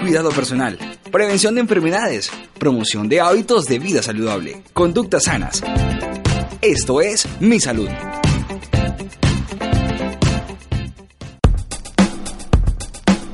Cuidado 0.00 0.30
personal, 0.30 0.78
prevención 1.10 1.54
de 1.54 1.62
enfermedades, 1.62 2.30
promoción 2.58 3.08
de 3.08 3.20
hábitos 3.20 3.66
de 3.66 3.78
vida 3.78 4.02
saludable, 4.02 4.62
conductas 4.72 5.24
sanas. 5.24 5.62
Esto 6.60 7.00
es 7.00 7.26
Mi 7.40 7.60
Salud. 7.60 7.88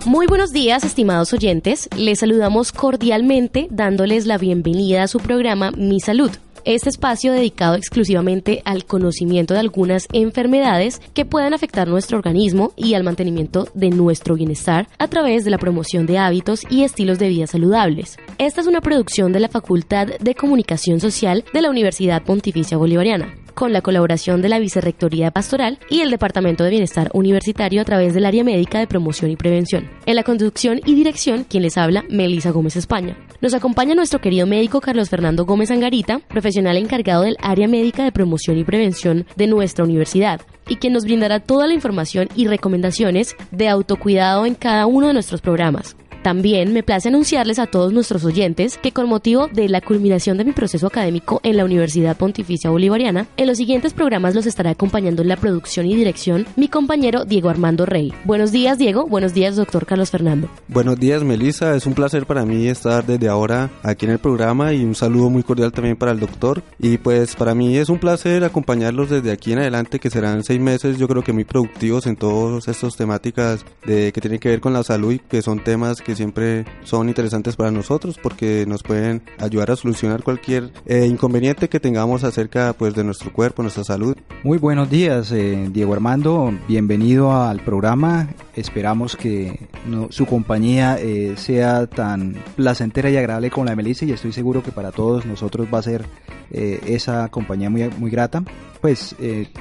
Muy 0.04 0.26
buenos 0.26 0.50
días, 0.50 0.82
estimados 0.82 1.32
oyentes. 1.32 1.88
Les 1.96 2.18
saludamos 2.18 2.72
cordialmente 2.72 3.68
dándoles 3.70 4.26
la 4.26 4.38
bienvenida 4.38 5.04
a 5.04 5.08
su 5.08 5.20
programa 5.20 5.70
Mi 5.70 6.00
Salud. 6.00 6.32
Este 6.64 6.90
espacio 6.90 7.32
dedicado 7.32 7.74
exclusivamente 7.74 8.60
al 8.66 8.84
conocimiento 8.84 9.54
de 9.54 9.60
algunas 9.60 10.06
enfermedades 10.12 11.00
que 11.14 11.24
puedan 11.24 11.54
afectar 11.54 11.88
nuestro 11.88 12.18
organismo 12.18 12.72
y 12.76 12.94
al 12.94 13.02
mantenimiento 13.02 13.68
de 13.74 13.88
nuestro 13.90 14.34
bienestar 14.34 14.86
a 14.98 15.08
través 15.08 15.44
de 15.44 15.50
la 15.50 15.58
promoción 15.58 16.04
de 16.04 16.18
hábitos 16.18 16.62
y 16.68 16.82
estilos 16.82 17.18
de 17.18 17.28
vida 17.28 17.46
saludables. 17.46 18.18
Esta 18.38 18.60
es 18.60 18.66
una 18.66 18.82
producción 18.82 19.32
de 19.32 19.40
la 19.40 19.48
Facultad 19.48 20.08
de 20.20 20.34
Comunicación 20.34 21.00
Social 21.00 21.44
de 21.52 21.62
la 21.62 21.70
Universidad 21.70 22.22
Pontificia 22.22 22.76
Bolivariana 22.76 23.34
con 23.54 23.72
la 23.72 23.82
colaboración 23.82 24.40
de 24.40 24.48
la 24.48 24.58
Vicerrectoría 24.58 25.32
Pastoral 25.32 25.78
y 25.90 26.00
el 26.00 26.10
Departamento 26.10 26.64
de 26.64 26.70
Bienestar 26.70 27.10
Universitario 27.12 27.82
a 27.82 27.84
través 27.84 28.14
del 28.14 28.24
área 28.24 28.44
médica 28.44 28.78
de 28.78 28.86
promoción 28.86 29.30
y 29.30 29.36
prevención. 29.36 29.90
En 30.06 30.16
la 30.16 30.22
conducción 30.22 30.80
y 30.86 30.94
dirección, 30.94 31.44
quien 31.44 31.64
les 31.64 31.76
habla, 31.76 32.04
Melisa 32.08 32.52
Gómez 32.52 32.76
España. 32.76 33.18
Nos 33.40 33.54
acompaña 33.54 33.94
nuestro 33.94 34.20
querido 34.20 34.46
médico 34.46 34.82
Carlos 34.82 35.08
Fernando 35.08 35.46
Gómez 35.46 35.70
Angarita, 35.70 36.18
profesional 36.18 36.76
encargado 36.76 37.22
del 37.22 37.38
área 37.40 37.68
médica 37.68 38.04
de 38.04 38.12
promoción 38.12 38.58
y 38.58 38.64
prevención 38.64 39.24
de 39.34 39.46
nuestra 39.46 39.82
universidad 39.82 40.42
y 40.68 40.76
quien 40.76 40.92
nos 40.92 41.04
brindará 41.04 41.40
toda 41.40 41.66
la 41.66 41.72
información 41.72 42.28
y 42.36 42.48
recomendaciones 42.48 43.34
de 43.50 43.68
autocuidado 43.68 44.44
en 44.44 44.54
cada 44.54 44.84
uno 44.84 45.06
de 45.06 45.14
nuestros 45.14 45.40
programas. 45.40 45.96
También 46.22 46.74
me 46.74 46.82
place 46.82 47.08
anunciarles 47.08 47.58
a 47.58 47.66
todos 47.66 47.94
nuestros 47.94 48.26
oyentes 48.26 48.76
que 48.76 48.92
con 48.92 49.08
motivo 49.08 49.48
de 49.48 49.70
la 49.70 49.80
culminación 49.80 50.36
de 50.36 50.44
mi 50.44 50.52
proceso 50.52 50.86
académico 50.86 51.40
en 51.42 51.56
la 51.56 51.64
Universidad 51.64 52.16
Pontificia 52.16 52.68
Bolivariana, 52.68 53.26
en 53.38 53.46
los 53.46 53.56
siguientes 53.56 53.94
programas 53.94 54.34
los 54.34 54.44
estará 54.44 54.70
acompañando 54.70 55.22
en 55.22 55.28
la 55.28 55.36
producción 55.36 55.86
y 55.86 55.96
dirección 55.96 56.46
mi 56.56 56.68
compañero 56.68 57.24
Diego 57.24 57.48
Armando 57.48 57.86
Rey. 57.86 58.12
Buenos 58.24 58.52
días 58.52 58.76
Diego, 58.76 59.06
buenos 59.06 59.32
días 59.32 59.56
doctor 59.56 59.86
Carlos 59.86 60.10
Fernando. 60.10 60.50
Buenos 60.68 61.00
días 61.00 61.24
Melissa, 61.24 61.74
es 61.74 61.86
un 61.86 61.94
placer 61.94 62.26
para 62.26 62.44
mí 62.44 62.68
estar 62.68 63.06
desde 63.06 63.28
ahora 63.28 63.70
aquí 63.82 64.04
en 64.04 64.12
el 64.12 64.18
programa 64.18 64.74
y 64.74 64.84
un 64.84 64.94
saludo 64.94 65.30
muy 65.30 65.42
cordial 65.42 65.72
también 65.72 65.96
para 65.96 66.12
el 66.12 66.20
doctor. 66.20 66.62
Y 66.78 66.98
pues 66.98 67.34
para 67.34 67.54
mí 67.54 67.78
es 67.78 67.88
un 67.88 67.98
placer 67.98 68.44
acompañarlos 68.44 69.08
desde 69.08 69.32
aquí 69.32 69.52
en 69.52 69.60
adelante 69.60 69.98
que 69.98 70.10
serán 70.10 70.44
seis 70.44 70.60
meses 70.60 70.98
yo 70.98 71.08
creo 71.08 71.22
que 71.22 71.32
muy 71.32 71.44
productivos 71.44 72.06
en 72.06 72.16
todas 72.16 72.68
estas 72.68 72.96
temáticas 72.96 73.64
de, 73.86 74.12
que 74.12 74.20
tienen 74.20 74.38
que 74.38 74.50
ver 74.50 74.60
con 74.60 74.74
la 74.74 74.82
salud 74.82 75.12
y 75.12 75.18
que 75.18 75.40
son 75.40 75.64
temas 75.64 76.02
que 76.02 76.09
siempre 76.14 76.64
son 76.84 77.08
interesantes 77.08 77.56
para 77.56 77.70
nosotros 77.70 78.18
porque 78.22 78.64
nos 78.66 78.82
pueden 78.82 79.22
ayudar 79.38 79.70
a 79.70 79.76
solucionar 79.76 80.22
cualquier 80.22 80.70
eh, 80.86 81.06
inconveniente 81.06 81.68
que 81.68 81.80
tengamos 81.80 82.24
acerca 82.24 82.72
pues 82.72 82.94
de 82.94 83.04
nuestro 83.04 83.32
cuerpo, 83.32 83.62
nuestra 83.62 83.84
salud. 83.84 84.16
Muy 84.42 84.58
buenos 84.58 84.90
días, 84.90 85.32
eh, 85.32 85.68
Diego 85.72 85.92
Armando, 85.92 86.52
bienvenido 86.68 87.32
al 87.32 87.60
programa. 87.60 88.28
Esperamos 88.54 89.16
que 89.16 89.68
su 90.10 90.26
compañía 90.26 90.98
eh, 90.98 91.34
sea 91.36 91.86
tan 91.86 92.36
placentera 92.56 93.10
y 93.10 93.16
agradable 93.16 93.50
como 93.50 93.66
la 93.66 93.72
de 93.72 93.76
Melissa 93.76 94.04
y 94.04 94.12
estoy 94.12 94.32
seguro 94.32 94.62
que 94.62 94.72
para 94.72 94.92
todos 94.92 95.26
nosotros 95.26 95.68
va 95.72 95.78
a 95.78 95.82
ser 95.82 96.06
esa 96.52 97.28
compañía 97.28 97.70
muy, 97.70 97.88
muy 97.90 98.10
grata. 98.10 98.42
Pues 98.80 99.14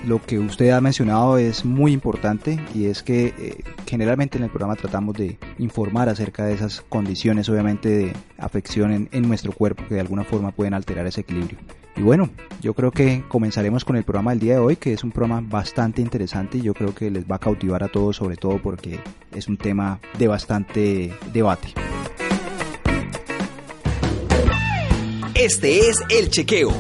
lo 0.06 0.22
que 0.22 0.40
usted 0.40 0.70
ha 0.70 0.80
mencionado 0.80 1.38
es 1.38 1.66
muy 1.66 1.92
importante 1.92 2.60
y 2.74 2.86
es 2.86 3.04
que 3.04 3.64
generalmente 3.86 4.38
en 4.38 4.46
el 4.46 4.50
programa 4.50 4.76
tratamos 4.76 5.16
de 5.16 5.38
informar 5.58 6.08
acerca 6.08 6.46
de 6.46 6.54
esas 6.54 6.82
condiciones 6.88 7.50
obviamente 7.50 7.90
de 7.90 8.14
afección 8.38 8.92
en, 8.92 9.10
en 9.12 9.28
nuestro 9.28 9.52
cuerpo 9.52 9.84
que 9.88 9.96
de 9.96 10.02
alguna 10.02 10.24
forma 10.24 10.52
pueden 10.52 10.74
alterar 10.74 11.06
ese 11.06 11.22
equilibrio. 11.22 11.58
Y 12.00 12.02
bueno, 12.02 12.30
yo 12.62 12.74
creo 12.74 12.92
que 12.92 13.24
comenzaremos 13.28 13.84
con 13.84 13.98
el 13.98 14.06
programa 14.06 14.32
del 14.32 14.40
día 14.40 14.54
de 14.54 14.60
hoy, 14.60 14.78
que 14.78 14.94
es 14.94 15.04
un 15.04 15.12
programa 15.12 15.46
bastante 15.46 16.02
interesante 16.02 16.58
y 16.58 16.62
yo 16.62 16.74
creo 16.74 16.96
que 16.96 17.12
les 17.12 17.26
va 17.30 17.36
a 17.36 17.40
cautivar 17.40 17.84
a 17.84 17.90
todos, 17.90 18.16
sobre 18.16 18.38
todo 18.38 18.62
porque 18.62 19.02
es 19.34 19.50
un 19.50 19.58
tema 19.58 20.00
de 20.18 20.28
bastante 20.30 21.14
debate. 21.34 21.74
Este 25.36 25.90
es 25.90 26.02
el 26.10 26.30
chequeo. 26.30 26.72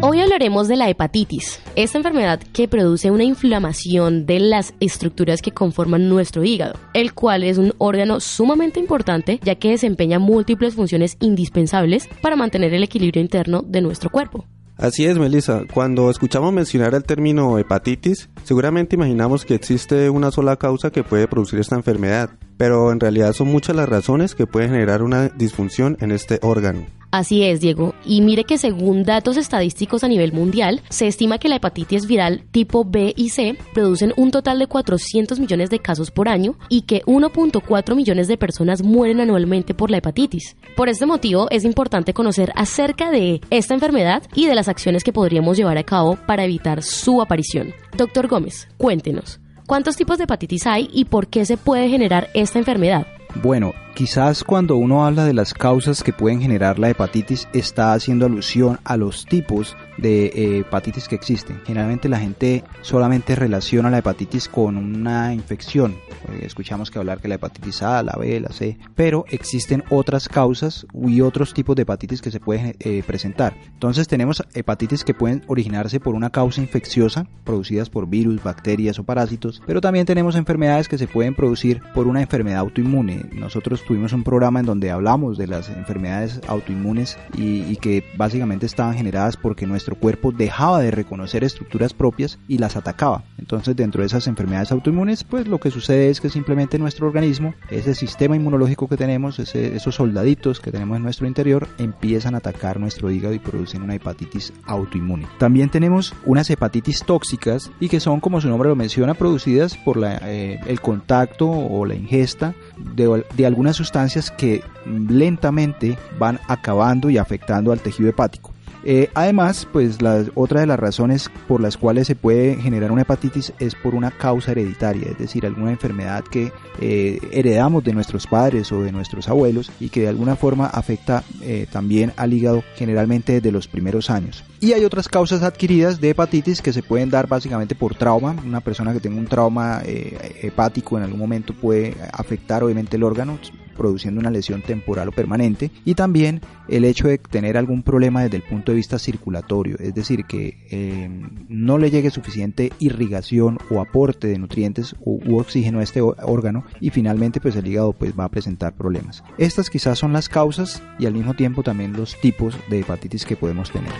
Hoy 0.00 0.20
hablaremos 0.20 0.68
de 0.68 0.76
la 0.76 0.88
hepatitis, 0.88 1.60
esta 1.74 1.98
enfermedad 1.98 2.40
que 2.52 2.68
produce 2.68 3.10
una 3.10 3.24
inflamación 3.24 4.26
de 4.26 4.38
las 4.38 4.72
estructuras 4.78 5.42
que 5.42 5.50
conforman 5.50 6.08
nuestro 6.08 6.44
hígado, 6.44 6.78
el 6.94 7.14
cual 7.14 7.42
es 7.42 7.58
un 7.58 7.74
órgano 7.78 8.20
sumamente 8.20 8.78
importante 8.78 9.40
ya 9.42 9.56
que 9.56 9.70
desempeña 9.70 10.20
múltiples 10.20 10.76
funciones 10.76 11.16
indispensables 11.18 12.08
para 12.22 12.36
mantener 12.36 12.74
el 12.74 12.84
equilibrio 12.84 13.20
interno 13.20 13.62
de 13.62 13.80
nuestro 13.80 14.08
cuerpo. 14.08 14.44
Así 14.76 15.04
es, 15.04 15.18
Melissa. 15.18 15.62
Cuando 15.74 16.08
escuchamos 16.08 16.52
mencionar 16.52 16.94
el 16.94 17.02
término 17.02 17.58
hepatitis, 17.58 18.30
seguramente 18.44 18.94
imaginamos 18.94 19.44
que 19.44 19.56
existe 19.56 20.08
una 20.10 20.30
sola 20.30 20.54
causa 20.54 20.92
que 20.92 21.02
puede 21.02 21.26
producir 21.26 21.58
esta 21.58 21.74
enfermedad, 21.74 22.30
pero 22.56 22.92
en 22.92 23.00
realidad 23.00 23.32
son 23.32 23.48
muchas 23.48 23.74
las 23.74 23.88
razones 23.88 24.36
que 24.36 24.46
pueden 24.46 24.70
generar 24.70 25.02
una 25.02 25.28
disfunción 25.30 25.96
en 26.00 26.12
este 26.12 26.38
órgano. 26.42 26.86
Así 27.10 27.42
es, 27.42 27.60
Diego. 27.60 27.94
Y 28.04 28.20
mire 28.20 28.44
que 28.44 28.58
según 28.58 29.02
datos 29.02 29.36
estadísticos 29.36 30.04
a 30.04 30.08
nivel 30.08 30.32
mundial, 30.32 30.82
se 30.90 31.06
estima 31.06 31.38
que 31.38 31.48
la 31.48 31.56
hepatitis 31.56 32.06
viral 32.06 32.44
tipo 32.50 32.84
B 32.84 33.14
y 33.16 33.30
C 33.30 33.56
producen 33.72 34.12
un 34.16 34.30
total 34.30 34.58
de 34.58 34.66
400 34.66 35.40
millones 35.40 35.70
de 35.70 35.78
casos 35.78 36.10
por 36.10 36.28
año 36.28 36.56
y 36.68 36.82
que 36.82 37.02
1.4 37.02 37.96
millones 37.96 38.28
de 38.28 38.36
personas 38.36 38.82
mueren 38.82 39.20
anualmente 39.20 39.74
por 39.74 39.90
la 39.90 39.98
hepatitis. 39.98 40.56
Por 40.76 40.88
este 40.88 41.06
motivo, 41.06 41.48
es 41.50 41.64
importante 41.64 42.12
conocer 42.12 42.52
acerca 42.54 43.10
de 43.10 43.40
esta 43.50 43.74
enfermedad 43.74 44.22
y 44.34 44.46
de 44.46 44.54
las 44.54 44.68
acciones 44.68 45.02
que 45.02 45.12
podríamos 45.12 45.56
llevar 45.56 45.78
a 45.78 45.84
cabo 45.84 46.18
para 46.26 46.44
evitar 46.44 46.82
su 46.82 47.22
aparición. 47.22 47.72
Doctor 47.96 48.28
Gómez, 48.28 48.68
cuéntenos, 48.76 49.40
¿cuántos 49.66 49.96
tipos 49.96 50.18
de 50.18 50.24
hepatitis 50.24 50.66
hay 50.66 50.90
y 50.92 51.06
por 51.06 51.28
qué 51.28 51.46
se 51.46 51.56
puede 51.56 51.88
generar 51.88 52.28
esta 52.34 52.58
enfermedad? 52.58 53.06
Bueno, 53.42 53.72
quizás 53.98 54.44
cuando 54.44 54.76
uno 54.76 55.04
habla 55.04 55.24
de 55.24 55.34
las 55.34 55.52
causas 55.52 56.04
que 56.04 56.12
pueden 56.12 56.40
generar 56.40 56.78
la 56.78 56.88
hepatitis 56.88 57.48
está 57.52 57.94
haciendo 57.94 58.26
alusión 58.26 58.78
a 58.84 58.96
los 58.96 59.26
tipos 59.26 59.76
de 59.96 60.26
eh, 60.26 60.58
hepatitis 60.60 61.08
que 61.08 61.16
existen. 61.16 61.60
Generalmente 61.66 62.08
la 62.08 62.20
gente 62.20 62.62
solamente 62.82 63.34
relaciona 63.34 63.90
la 63.90 63.98
hepatitis 63.98 64.48
con 64.48 64.76
una 64.76 65.34
infección. 65.34 65.96
Eh, 66.28 66.42
escuchamos 66.42 66.92
que 66.92 67.00
hablar 67.00 67.20
que 67.20 67.26
la 67.26 67.34
hepatitis 67.34 67.82
A, 67.82 68.04
la 68.04 68.12
B, 68.12 68.38
la 68.38 68.50
C, 68.50 68.78
pero 68.94 69.24
existen 69.30 69.82
otras 69.90 70.28
causas 70.28 70.86
y 70.94 71.20
otros 71.20 71.52
tipos 71.52 71.74
de 71.74 71.82
hepatitis 71.82 72.22
que 72.22 72.30
se 72.30 72.38
pueden 72.38 72.76
eh, 72.78 73.02
presentar. 73.04 73.56
Entonces 73.72 74.06
tenemos 74.06 74.44
hepatitis 74.54 75.02
que 75.02 75.14
pueden 75.14 75.42
originarse 75.48 75.98
por 75.98 76.14
una 76.14 76.30
causa 76.30 76.60
infecciosa 76.60 77.26
producidas 77.42 77.90
por 77.90 78.08
virus, 78.08 78.44
bacterias 78.44 79.00
o 79.00 79.04
parásitos, 79.04 79.60
pero 79.66 79.80
también 79.80 80.06
tenemos 80.06 80.36
enfermedades 80.36 80.86
que 80.86 80.98
se 80.98 81.08
pueden 81.08 81.34
producir 81.34 81.82
por 81.94 82.06
una 82.06 82.20
enfermedad 82.20 82.60
autoinmune. 82.60 83.24
Nosotros 83.32 83.82
tuvimos 83.88 84.12
un 84.12 84.22
programa 84.22 84.60
en 84.60 84.66
donde 84.66 84.90
hablamos 84.90 85.38
de 85.38 85.46
las 85.46 85.70
enfermedades 85.70 86.42
autoinmunes 86.46 87.18
y, 87.34 87.62
y 87.62 87.76
que 87.76 88.04
básicamente 88.18 88.66
estaban 88.66 88.94
generadas 88.94 89.38
porque 89.38 89.66
nuestro 89.66 89.96
cuerpo 89.96 90.30
dejaba 90.30 90.80
de 90.80 90.90
reconocer 90.90 91.42
estructuras 91.42 91.94
propias 91.94 92.38
y 92.48 92.58
las 92.58 92.76
atacaba. 92.76 93.24
Entonces 93.38 93.74
dentro 93.76 94.02
de 94.02 94.08
esas 94.08 94.26
enfermedades 94.26 94.72
autoinmunes, 94.72 95.24
pues 95.24 95.48
lo 95.48 95.58
que 95.58 95.70
sucede 95.70 96.10
es 96.10 96.20
que 96.20 96.28
simplemente 96.28 96.78
nuestro 96.78 97.06
organismo, 97.06 97.54
ese 97.70 97.94
sistema 97.94 98.36
inmunológico 98.36 98.88
que 98.88 98.98
tenemos, 98.98 99.38
esos 99.38 99.94
soldaditos 99.94 100.60
que 100.60 100.70
tenemos 100.70 100.98
en 100.98 101.04
nuestro 101.04 101.26
interior, 101.26 101.66
empiezan 101.78 102.34
a 102.34 102.38
atacar 102.38 102.78
nuestro 102.78 103.10
hígado 103.10 103.32
y 103.32 103.38
producen 103.38 103.80
una 103.80 103.94
hepatitis 103.94 104.52
autoinmune. 104.66 105.26
También 105.38 105.70
tenemos 105.70 106.14
unas 106.26 106.50
hepatitis 106.50 107.04
tóxicas 107.04 107.70
y 107.80 107.88
que 107.88 108.00
son, 108.00 108.20
como 108.20 108.42
su 108.42 108.48
nombre 108.50 108.68
lo 108.68 108.76
menciona, 108.76 109.14
producidas 109.14 109.78
por 109.78 109.98
eh, 110.04 110.60
el 110.66 110.80
contacto 110.82 111.48
o 111.48 111.86
la 111.86 111.94
ingesta 111.94 112.54
de, 112.76 113.24
de 113.34 113.46
algunas 113.46 113.77
sustancias 113.78 114.30
que 114.30 114.62
lentamente 114.84 115.96
van 116.18 116.38
acabando 116.48 117.10
y 117.10 117.18
afectando 117.18 117.72
al 117.72 117.80
tejido 117.80 118.10
hepático. 118.10 118.52
Eh, 118.84 119.10
además, 119.14 119.66
pues 119.70 120.00
la, 120.00 120.24
otra 120.34 120.60
de 120.60 120.66
las 120.66 120.78
razones 120.78 121.30
por 121.46 121.60
las 121.60 121.76
cuales 121.76 122.06
se 122.06 122.14
puede 122.14 122.56
generar 122.56 122.92
una 122.92 123.02
hepatitis 123.02 123.52
es 123.58 123.74
por 123.74 123.94
una 123.94 124.10
causa 124.10 124.52
hereditaria, 124.52 125.08
es 125.10 125.18
decir, 125.18 125.44
alguna 125.44 125.72
enfermedad 125.72 126.24
que 126.24 126.52
eh, 126.80 127.18
heredamos 127.32 127.82
de 127.84 127.92
nuestros 127.92 128.26
padres 128.26 128.70
o 128.72 128.82
de 128.82 128.92
nuestros 128.92 129.28
abuelos 129.28 129.70
y 129.80 129.88
que 129.88 130.02
de 130.02 130.08
alguna 130.08 130.36
forma 130.36 130.66
afecta 130.66 131.24
eh, 131.42 131.66
también 131.70 132.12
al 132.16 132.32
hígado 132.32 132.62
generalmente 132.76 133.34
desde 133.34 133.52
los 133.52 133.68
primeros 133.68 134.10
años. 134.10 134.44
Y 134.60 134.72
hay 134.72 134.84
otras 134.84 135.08
causas 135.08 135.42
adquiridas 135.42 136.00
de 136.00 136.10
hepatitis 136.10 136.62
que 136.62 136.72
se 136.72 136.82
pueden 136.82 137.10
dar 137.10 137.28
básicamente 137.28 137.74
por 137.74 137.94
trauma. 137.94 138.36
Una 138.44 138.60
persona 138.60 138.92
que 138.92 139.00
tenga 139.00 139.18
un 139.18 139.26
trauma 139.26 139.82
hepático 139.84 140.96
en 140.96 141.04
algún 141.04 141.20
momento 141.20 141.52
puede 141.52 141.94
afectar 142.12 142.64
obviamente 142.64 142.96
el 142.96 143.04
órgano 143.04 143.38
produciendo 143.78 144.20
una 144.20 144.30
lesión 144.30 144.60
temporal 144.60 145.08
o 145.08 145.12
permanente 145.12 145.70
y 145.86 145.94
también 145.94 146.42
el 146.68 146.84
hecho 146.84 147.08
de 147.08 147.16
tener 147.16 147.56
algún 147.56 147.82
problema 147.82 148.22
desde 148.22 148.36
el 148.36 148.42
punto 148.42 148.72
de 148.72 148.76
vista 148.76 148.98
circulatorio, 148.98 149.78
es 149.78 149.94
decir, 149.94 150.26
que 150.26 150.58
eh, 150.70 151.08
no 151.48 151.78
le 151.78 151.90
llegue 151.90 152.10
suficiente 152.10 152.72
irrigación 152.78 153.58
o 153.70 153.80
aporte 153.80 154.28
de 154.28 154.38
nutrientes 154.38 154.94
u, 155.00 155.20
u, 155.24 155.38
oxígeno 155.38 155.78
a 155.78 155.82
este 155.82 156.02
órgano 156.02 156.64
y 156.80 156.90
finalmente 156.90 157.40
pues 157.40 157.56
el 157.56 157.66
hígado 157.66 157.94
pues 157.94 158.12
va 158.18 158.24
a 158.24 158.28
presentar 158.28 158.74
problemas. 158.74 159.24
Estas 159.38 159.70
quizás 159.70 159.98
son 159.98 160.12
las 160.12 160.28
causas 160.28 160.82
y 160.98 161.06
al 161.06 161.14
mismo 161.14 161.32
tiempo 161.32 161.62
también 161.62 161.94
los 161.94 162.20
tipos 162.20 162.54
de 162.68 162.80
hepatitis 162.80 163.24
que 163.24 163.36
podemos 163.36 163.70
tener. 163.70 163.92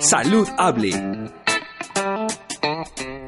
Salud 0.00 0.48
Hable. 0.56 0.92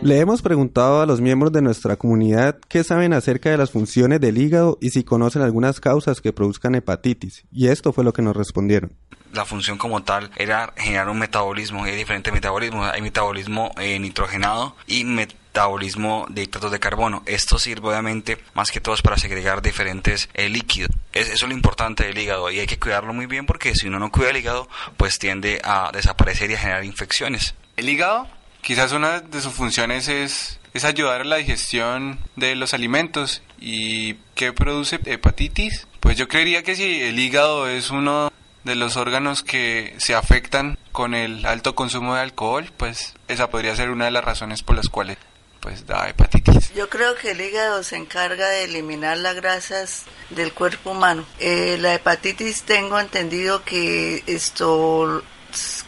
Le 0.03 0.19
hemos 0.19 0.43
preguntado 0.43 1.01
a 1.01 1.07
los 1.07 1.21
miembros 1.21 1.53
de 1.53 1.63
nuestra 1.63 1.95
comunidad 1.95 2.59
qué 2.69 2.83
saben 2.83 3.13
acerca 3.13 3.51
de 3.51 3.57
las 3.57 3.71
funciones 3.71 4.21
del 4.21 4.37
hígado 4.37 4.77
y 4.81 4.91
si 4.91 5.05
conocen 5.05 5.43
algunas 5.43 5.79
causas 5.79 6.21
que 6.21 6.33
produzcan 6.33 6.75
hepatitis, 6.75 7.45
y 7.53 7.69
esto 7.69 7.93
fue 7.93 8.03
lo 8.03 8.13
que 8.13 8.21
nos 8.21 8.37
respondieron. 8.37 8.93
La 9.33 9.45
función 9.45 9.79
como 9.79 10.03
tal 10.03 10.33
era 10.37 10.73
generar 10.77 11.09
un 11.09 11.21
metabolismo, 11.21 11.85
hay 11.85 11.95
diferentes 11.95 12.33
metabolismos, 12.33 12.91
hay 12.91 13.01
metabolismo 13.01 13.71
eh, 13.79 14.01
nitrogenado 14.01 14.75
y 14.89 15.05
metabolismo 15.05 16.27
de 16.29 16.43
hidratos 16.43 16.73
de 16.73 16.81
carbono. 16.81 17.23
Esto 17.25 17.61
sirve 17.61 17.91
obviamente 17.91 18.39
más 18.55 18.73
que 18.73 18.81
todo 18.81 18.97
para 19.05 19.19
segregar 19.19 19.63
diferentes 19.63 20.29
eh, 20.35 20.49
líquidos. 20.49 20.91
Es, 21.13 21.29
eso 21.29 21.45
es 21.45 21.49
lo 21.49 21.55
importante 21.55 22.03
del 22.03 22.19
hígado 22.19 22.51
y 22.51 22.59
hay 22.59 22.67
que 22.67 22.81
cuidarlo 22.81 23.13
muy 23.15 23.27
bien 23.27 23.47
porque 23.47 23.77
si 23.77 23.87
uno 23.87 24.01
no 24.01 24.11
cuida 24.11 24.31
el 24.31 24.37
hígado 24.37 24.69
pues 24.97 25.21
tiende 25.21 25.61
a 25.63 25.93
desaparecer 25.93 26.51
y 26.51 26.55
a 26.55 26.59
generar 26.59 26.85
infecciones. 26.85 27.55
El 27.77 27.89
hígado 27.89 28.27
Quizás 28.63 28.93
una 28.93 29.21
de 29.21 29.41
sus 29.41 29.53
funciones 29.53 30.07
es, 30.07 30.61
es 30.73 30.85
ayudar 30.85 31.23
a 31.23 31.25
la 31.25 31.37
digestión 31.37 32.21
de 32.37 32.55
los 32.55 32.75
alimentos. 32.75 33.43
¿Y 33.61 34.15
qué 34.37 34.53
produce 34.53 35.01
hepatitis? 35.05 35.89
Pues 35.99 36.17
yo 36.17 36.29
creería 36.29 36.63
que 36.63 36.77
si 36.77 37.03
el 37.03 37.19
hígado 37.19 37.69
es 37.69 37.91
uno 37.91 38.33
de 38.63 38.77
los 38.77 38.97
órganos 38.97 39.43
que 39.43 39.95
se 39.99 40.15
afectan 40.15 40.79
con 40.93 41.15
el 41.15 41.45
alto 41.45 41.75
consumo 41.75 42.15
de 42.15 42.21
alcohol, 42.21 42.71
pues 42.77 43.15
esa 43.27 43.51
podría 43.51 43.75
ser 43.75 43.91
una 43.91 44.05
de 44.05 44.13
las 44.13 44.25
razones 44.25 44.63
por 44.63 44.77
las 44.77 44.89
cuales 44.89 45.19
pues 45.59 45.87
da 45.87 46.09
hepatitis. 46.09 46.73
Yo 46.75 46.89
creo 46.89 47.15
que 47.17 47.33
el 47.33 47.41
hígado 47.41 47.83
se 47.83 47.97
encarga 47.97 48.49
de 48.49 48.65
eliminar 48.65 49.17
las 49.17 49.35
grasas 49.37 50.05
del 50.31 50.53
cuerpo 50.53 50.91
humano. 50.91 51.25
Eh, 51.39 51.79
la 51.81 51.95
hepatitis 51.95 52.63
tengo 52.63 52.99
entendido 52.99 53.65
que 53.65 54.23
esto 54.27 55.23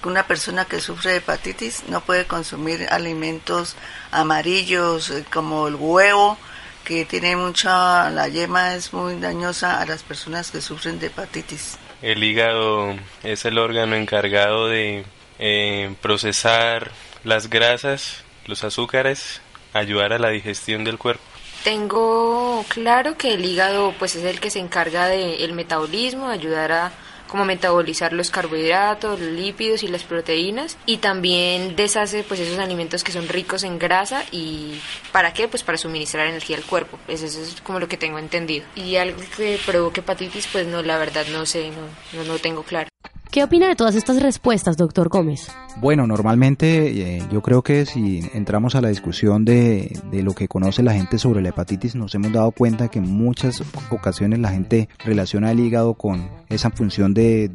una 0.04 0.26
persona 0.26 0.64
que 0.64 0.80
sufre 0.80 1.12
de 1.12 1.16
hepatitis 1.18 1.84
no 1.88 2.00
puede 2.00 2.26
consumir 2.26 2.86
alimentos 2.90 3.76
amarillos 4.10 5.10
eh, 5.10 5.24
como 5.32 5.68
el 5.68 5.74
huevo, 5.76 6.38
que 6.84 7.04
tiene 7.04 7.36
mucha, 7.36 8.10
la 8.10 8.28
yema 8.28 8.74
es 8.74 8.92
muy 8.92 9.18
dañosa 9.18 9.80
a 9.80 9.86
las 9.86 10.02
personas 10.02 10.50
que 10.50 10.60
sufren 10.60 10.98
de 10.98 11.06
hepatitis. 11.06 11.78
El 12.02 12.22
hígado 12.22 12.94
es 13.22 13.44
el 13.44 13.58
órgano 13.58 13.96
encargado 13.96 14.68
de 14.68 15.04
eh, 15.38 15.94
procesar 16.02 16.90
las 17.24 17.48
grasas, 17.48 18.22
los 18.46 18.62
azúcares, 18.64 19.40
ayudar 19.72 20.12
a 20.12 20.18
la 20.18 20.28
digestión 20.28 20.84
del 20.84 20.98
cuerpo. 20.98 21.22
Tengo 21.64 22.62
claro 22.68 23.16
que 23.16 23.32
el 23.32 23.44
hígado 23.44 23.94
pues 23.98 24.16
es 24.16 24.24
el 24.24 24.38
que 24.38 24.50
se 24.50 24.58
encarga 24.58 25.06
del 25.08 25.54
metabolismo, 25.54 26.28
ayudar 26.28 26.72
a 26.72 26.92
como 27.34 27.46
metabolizar 27.46 28.12
los 28.12 28.30
carbohidratos, 28.30 29.18
los 29.18 29.32
lípidos 29.32 29.82
y 29.82 29.88
las 29.88 30.04
proteínas 30.04 30.78
y 30.86 30.98
también 30.98 31.74
deshace 31.74 32.22
pues 32.22 32.38
esos 32.38 32.60
alimentos 32.60 33.02
que 33.02 33.10
son 33.10 33.26
ricos 33.26 33.64
en 33.64 33.76
grasa 33.76 34.22
y 34.30 34.80
¿para 35.10 35.32
qué? 35.32 35.48
Pues 35.48 35.64
para 35.64 35.76
suministrar 35.76 36.28
energía 36.28 36.56
al 36.56 36.62
cuerpo. 36.62 36.96
Eso, 37.08 37.26
es 37.26 37.60
como 37.60 37.80
lo 37.80 37.88
que 37.88 37.96
tengo 37.96 38.20
entendido. 38.20 38.64
Y 38.76 38.94
algo 38.94 39.20
que 39.36 39.58
provoque 39.66 39.98
hepatitis 39.98 40.46
pues 40.46 40.68
no, 40.68 40.80
la 40.82 40.96
verdad 40.96 41.26
no 41.32 41.44
sé, 41.44 41.72
no, 41.72 42.22
no, 42.22 42.24
no 42.24 42.38
tengo 42.38 42.62
claro. 42.62 42.93
¿Qué 43.34 43.42
opina 43.42 43.66
de 43.66 43.74
todas 43.74 43.96
estas 43.96 44.22
respuestas, 44.22 44.76
doctor 44.76 45.08
Gómez? 45.08 45.50
Bueno, 45.78 46.06
normalmente 46.06 47.16
eh, 47.16 47.22
yo 47.32 47.42
creo 47.42 47.62
que 47.62 47.84
si 47.84 48.20
entramos 48.32 48.76
a 48.76 48.80
la 48.80 48.90
discusión 48.90 49.44
de, 49.44 49.90
lo 50.12 50.34
que 50.34 50.46
conoce 50.46 50.84
la 50.84 50.92
gente 50.92 51.18
sobre 51.18 51.42
la 51.42 51.48
hepatitis, 51.48 51.96
nos 51.96 52.14
hemos 52.14 52.32
dado 52.32 52.52
cuenta 52.52 52.86
que 52.86 53.00
en 53.00 53.10
muchas 53.10 53.60
ocasiones 53.90 54.38
la 54.38 54.50
gente 54.50 54.88
relaciona 55.04 55.50
el 55.50 55.58
hígado 55.58 55.94
con 55.94 56.28
esa 56.48 56.70
función 56.70 57.12
de, 57.12 57.50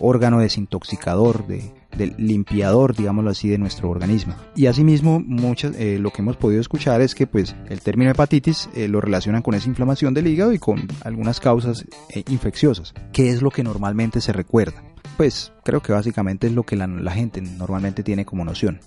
órgano 0.00 0.38
desintoxicador, 0.38 1.46
de, 1.46 1.72
limpiador, 2.18 2.94
digámoslo 2.94 3.30
así, 3.30 3.48
de 3.48 3.56
nuestro 3.56 3.88
organismo. 3.88 4.34
Y 4.54 4.66
asimismo, 4.66 5.18
muchas, 5.18 5.74
eh, 5.76 5.98
lo 5.98 6.10
que 6.10 6.20
hemos 6.20 6.36
podido 6.36 6.60
escuchar 6.60 7.00
es 7.00 7.14
que 7.14 7.26
pues 7.26 7.56
el 7.70 7.80
término 7.80 8.10
hepatitis 8.10 8.68
eh, 8.74 8.86
lo 8.86 9.00
relacionan 9.00 9.40
con 9.40 9.54
esa 9.54 9.68
inflamación 9.68 10.12
del 10.12 10.26
hígado 10.26 10.52
y 10.52 10.58
con 10.58 10.86
algunas 11.04 11.40
causas 11.40 11.86
eh, 12.10 12.22
infecciosas. 12.28 12.92
¿Qué 13.14 13.30
es 13.30 13.40
lo 13.40 13.50
que 13.50 13.62
normalmente 13.62 14.20
se 14.20 14.34
recuerda? 14.34 14.91
Pues 15.16 15.52
creo 15.64 15.80
que 15.80 15.92
básicamente 15.92 16.46
es 16.46 16.52
lo 16.52 16.62
que 16.64 16.76
la, 16.76 16.86
la 16.86 17.12
gente 17.12 17.40
normalmente 17.40 18.02
tiene 18.02 18.24
como 18.24 18.44
noción. 18.44 18.80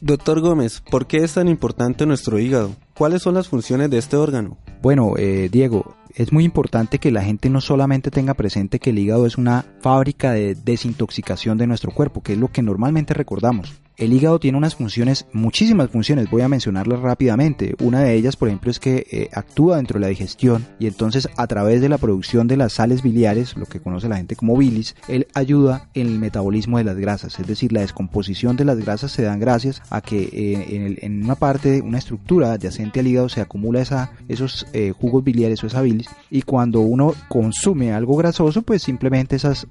Doctor 0.00 0.40
Gómez, 0.40 0.82
¿por 0.90 1.06
qué 1.06 1.18
es 1.18 1.34
tan 1.34 1.48
importante 1.48 2.06
nuestro 2.06 2.38
hígado? 2.38 2.74
¿Cuáles 2.94 3.22
son 3.22 3.34
las 3.34 3.48
funciones 3.48 3.90
de 3.90 3.98
este 3.98 4.16
órgano? 4.16 4.58
Bueno, 4.82 5.14
eh, 5.16 5.48
Diego, 5.50 5.96
es 6.14 6.32
muy 6.32 6.44
importante 6.44 6.98
que 6.98 7.10
la 7.10 7.22
gente 7.22 7.50
no 7.50 7.60
solamente 7.60 8.10
tenga 8.10 8.34
presente 8.34 8.78
que 8.78 8.90
el 8.90 8.98
hígado 8.98 9.26
es 9.26 9.36
una 9.36 9.64
fábrica 9.80 10.32
de 10.32 10.54
desintoxicación 10.54 11.58
de 11.58 11.66
nuestro 11.66 11.92
cuerpo, 11.92 12.22
que 12.22 12.32
es 12.32 12.38
lo 12.38 12.48
que 12.48 12.62
normalmente 12.62 13.14
recordamos. 13.14 13.80
El 14.00 14.14
hígado 14.14 14.40
tiene 14.40 14.56
unas 14.56 14.76
funciones, 14.76 15.26
muchísimas 15.34 15.90
funciones, 15.90 16.30
voy 16.30 16.40
a 16.40 16.48
mencionarlas 16.48 17.00
rápidamente. 17.00 17.74
Una 17.82 18.00
de 18.00 18.14
ellas, 18.14 18.34
por 18.34 18.48
ejemplo, 18.48 18.70
es 18.70 18.80
que 18.80 19.06
eh, 19.10 19.28
actúa 19.34 19.76
dentro 19.76 19.98
de 19.98 20.00
la 20.00 20.08
digestión 20.08 20.64
y 20.78 20.86
entonces 20.86 21.28
a 21.36 21.46
través 21.46 21.82
de 21.82 21.90
la 21.90 21.98
producción 21.98 22.48
de 22.48 22.56
las 22.56 22.72
sales 22.72 23.02
biliares, 23.02 23.58
lo 23.58 23.66
que 23.66 23.80
conoce 23.80 24.08
la 24.08 24.16
gente 24.16 24.36
como 24.36 24.56
bilis, 24.56 24.96
él 25.06 25.26
ayuda 25.34 25.90
en 25.92 26.06
el 26.06 26.18
metabolismo 26.18 26.78
de 26.78 26.84
las 26.84 26.96
grasas, 26.96 27.38
es 27.38 27.46
decir, 27.46 27.74
la 27.74 27.82
descomposición 27.82 28.56
de 28.56 28.64
las 28.64 28.78
grasas 28.78 29.12
se 29.12 29.20
dan 29.20 29.38
gracias 29.38 29.82
a 29.90 30.00
que 30.00 30.22
eh, 30.32 30.96
en, 31.02 31.22
una 31.22 31.34
parte, 31.34 31.82
una 31.82 31.98
estructura 31.98 32.52
adyacente 32.52 33.00
al 33.00 33.06
hígado 33.06 33.28
se 33.28 33.42
acumula 33.42 33.82
esa, 33.82 34.12
esos 34.28 34.66
eh, 34.72 34.94
jugos 34.98 35.22
biliares 35.24 35.62
o 35.62 35.66
esa 35.66 35.82
bilis 35.82 36.08
y 36.30 36.40
cuando 36.40 36.80
uno 36.80 37.12
consume 37.28 37.92
algo 37.92 38.16
grasoso, 38.16 38.62
pues 38.62 38.82
simplemente 38.82 39.36
esas 39.36 39.66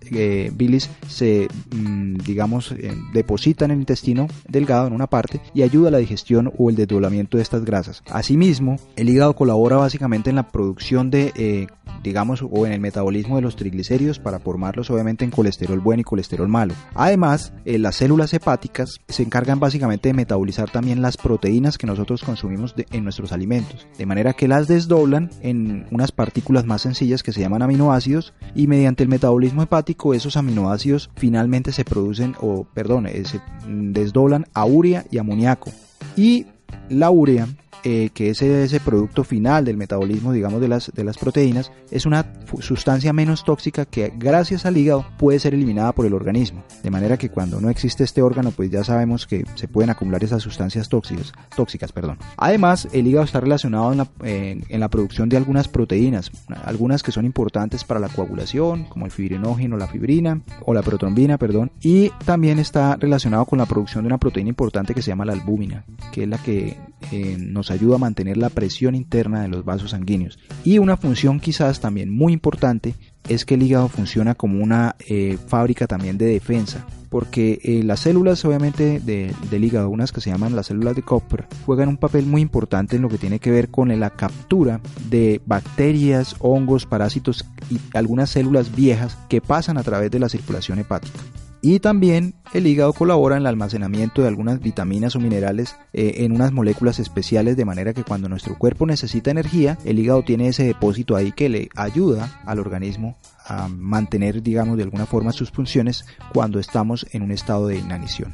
bilis 0.54 0.88
se, 1.08 1.48
mmm, 1.76 2.18
digamos, 2.18 2.76
depositan 3.12 3.72
en 3.72 3.78
el 3.78 3.80
intestino 3.82 4.19
delgado 4.48 4.88
en 4.88 4.94
una 4.94 5.08
parte 5.08 5.42
y 5.54 5.62
ayuda 5.62 5.90
a 5.90 5.92
la 5.92 5.98
digestión 5.98 6.52
o 6.58 6.70
el 6.70 6.76
desdoblamiento 6.76 7.38
de 7.38 7.44
estas 7.44 7.66
grasas. 7.66 8.04
Asimismo, 8.10 8.78
el 8.96 9.10
hígado 9.10 9.36
colabora 9.36 9.78
básicamente 9.78 10.30
en 10.30 10.36
la 10.38 10.50
producción 10.50 11.10
de, 11.10 11.32
eh, 11.36 11.68
digamos, 12.04 12.44
o 12.50 12.66
en 12.66 12.74
el 12.74 12.80
metabolismo 12.80 13.36
de 13.36 13.42
los 13.42 13.56
triglicéridos 13.56 14.20
para 14.20 14.40
formarlos 14.40 14.90
obviamente 14.90 15.26
en 15.26 15.32
colesterol 15.32 15.80
bueno 15.80 16.02
y 16.02 16.04
colesterol 16.04 16.48
malo. 16.48 16.74
Además, 16.96 17.54
las 17.66 17.96
células 17.96 18.34
hepáticas 18.34 19.00
se 19.08 19.24
encargan 19.24 19.60
básicamente 19.60 20.10
de 20.10 20.14
metabolizar 20.14 20.70
también 20.70 21.02
las 21.02 21.18
proteínas 21.18 21.78
que 21.78 21.88
nosotros 21.88 22.24
consumimos 22.24 22.76
en 22.92 23.04
nuestros 23.04 23.32
alimentos, 23.32 23.88
de 23.98 24.06
manera 24.06 24.34
que 24.34 24.48
las 24.48 24.68
desdoblan 24.68 25.30
en 25.42 25.86
unas 25.92 26.12
partículas 26.12 26.66
más 26.66 26.82
sencillas 26.82 27.24
que 27.24 27.34
se 27.34 27.42
llaman 27.42 27.62
aminoácidos 27.62 28.34
y 28.56 28.68
mediante 28.68 29.04
el 29.04 29.10
metabolismo 29.10 29.64
hepático 29.64 30.14
esos 30.14 30.38
aminoácidos 30.38 31.10
finalmente 31.16 31.72
se 31.72 31.86
producen 31.86 32.36
o 32.42 32.66
perdón, 32.74 33.08
eh, 33.08 33.24
se 33.26 33.42
desdoblan 33.68 34.46
a 34.54 34.66
urea 34.66 35.06
y 35.12 35.18
amoníaco. 35.18 35.72
Y 36.16 36.46
la 36.90 37.12
urea 37.12 37.48
eh, 37.84 38.10
que 38.14 38.30
es 38.30 38.42
ese 38.42 38.80
producto 38.80 39.24
final 39.24 39.66
del 39.66 39.78
metabolismo, 39.78 40.32
digamos, 40.34 40.62
de 40.62 40.68
las, 40.68 40.92
de 40.94 41.04
las 41.04 41.18
proteínas, 41.18 41.72
es 41.92 42.06
una 42.06 42.34
sustancia 42.60 43.14
menos 43.14 43.44
tóxica 43.44 43.86
que 43.86 44.12
gracias 44.18 44.66
al 44.66 44.78
hígado 44.78 45.06
puede 45.18 45.40
ser 45.40 45.54
eliminada 45.54 45.94
por 45.94 46.06
el 46.06 46.14
organismo. 46.14 46.64
De 46.84 46.92
manera 46.92 47.18
que 47.18 47.30
cuando 47.30 47.62
no 47.62 47.70
existe 47.70 48.04
este 48.04 48.22
órgano, 48.22 48.52
pues 48.52 48.70
ya 48.70 48.84
sabemos 48.84 49.28
que 49.28 49.46
se 49.56 49.68
pueden 49.68 49.90
acumular 49.90 50.24
esas 50.24 50.44
sustancias 50.44 50.90
tóxicas. 50.90 51.34
tóxicas 51.56 51.92
perdón. 51.92 52.18
Además, 52.38 52.88
el 52.92 53.08
hígado 53.08 53.26
está 53.26 53.40
relacionado 53.40 53.92
en 53.92 53.98
la, 54.00 54.08
en, 54.24 54.80
la 54.80 54.90
producción 54.90 55.30
de 55.30 55.38
algunas 55.38 55.68
proteínas, 55.68 56.32
algunas 56.64 57.04
que 57.04 57.12
son 57.12 57.26
importantes 57.26 57.84
para 57.84 58.00
la 58.00 58.10
coagulación, 58.10 58.86
como 58.86 59.06
el 59.06 59.12
fibrinógeno, 59.12 59.78
la 59.78 59.88
fibrina 59.88 60.42
o 60.66 60.74
la 60.74 60.82
protrombina, 60.82 61.38
perdón, 61.38 61.72
y 61.82 62.10
también 62.26 62.60
está 62.60 62.96
relacionado 62.96 63.46
con 63.46 63.60
la 63.60 63.66
producción 63.66 64.04
de 64.04 64.08
una 64.08 64.18
proteína 64.18 64.50
importante 64.50 64.94
que 64.94 65.02
se 65.02 65.12
llama 65.12 65.26
la 65.26 65.34
albúmina, 65.34 65.86
que 66.12 66.24
es 66.24 66.30
la 66.30 66.38
que 66.38 66.78
eh, 67.12 67.38
nos 67.40 67.69
ayuda 67.72 67.96
a 67.96 68.00
mantener 68.00 68.38
la 68.38 68.50
presión 68.50 68.96
interna 68.96 69.42
de 69.42 69.48
los 69.48 69.66
vasos 69.66 69.92
sanguíneos. 69.92 70.40
Y 70.64 70.78
una 70.78 70.98
función 70.98 71.40
quizás 71.40 71.80
también 71.80 72.10
muy 72.10 72.34
importante 72.34 72.96
es 73.28 73.46
que 73.46 73.56
el 73.56 73.64
hígado 73.64 73.88
funciona 73.90 74.36
como 74.36 74.64
una 74.64 74.96
eh, 75.08 75.38
fábrica 75.48 75.88
también 75.88 76.18
de 76.18 76.26
defensa, 76.26 76.86
porque 77.10 77.60
eh, 77.64 77.84
las 77.84 78.02
células 78.02 78.44
obviamente 78.46 79.00
de, 79.00 79.34
del 79.50 79.64
hígado, 79.64 79.90
unas 79.90 80.12
que 80.12 80.22
se 80.22 80.32
llaman 80.32 80.56
las 80.56 80.68
células 80.68 80.96
de 80.96 81.04
Copper, 81.04 81.46
juegan 81.66 81.90
un 81.90 81.98
papel 81.98 82.26
muy 82.26 82.42
importante 82.42 82.96
en 82.96 83.02
lo 83.02 83.10
que 83.10 83.18
tiene 83.18 83.40
que 83.40 83.52
ver 83.52 83.70
con 83.70 83.98
la 84.00 84.10
captura 84.12 84.80
de 85.10 85.42
bacterias, 85.46 86.36
hongos, 86.40 86.86
parásitos 86.86 87.46
y 87.70 87.80
algunas 87.94 88.30
células 88.30 88.76
viejas 88.76 89.18
que 89.28 89.42
pasan 89.42 89.78
a 89.78 89.84
través 89.84 90.12
de 90.12 90.20
la 90.20 90.30
circulación 90.30 90.80
hepática. 90.80 91.20
Y 91.62 91.80
también 91.80 92.36
el 92.54 92.68
hígado 92.68 92.94
colabora 92.94 93.36
en 93.36 93.42
el 93.42 93.48
almacenamiento 93.48 94.22
de 94.22 94.30
algunas 94.30 94.62
vitaminas 94.62 95.16
o 95.16 95.20
minerales 95.20 95.76
eh, 95.92 96.16
en 96.20 96.32
unas 96.32 96.54
moléculas 96.54 97.00
especiales 97.00 97.58
de 97.58 97.66
manera 97.66 97.94
que 97.94 98.04
cuando 98.04 98.30
nuestro 98.30 98.58
cuerpo 98.58 98.86
necesita 98.86 99.32
energía, 99.32 99.78
el 99.84 100.00
hígado 100.00 100.24
tiene 100.24 100.48
ese 100.48 100.64
depósito 100.64 101.16
ahí 101.16 101.32
que 101.32 101.50
le 101.50 101.70
ayuda 101.76 102.42
al 102.46 102.60
organismo 102.60 103.18
a 103.46 103.68
mantener, 103.68 104.42
digamos, 104.42 104.78
de 104.78 104.84
alguna 104.84 105.06
forma 105.06 105.34
sus 105.34 105.52
funciones 105.52 106.06
cuando 106.34 106.60
estamos 106.60 107.06
en 107.12 107.24
un 107.24 107.32
estado 107.32 107.68
de 107.68 107.78
inanición. 107.78 108.34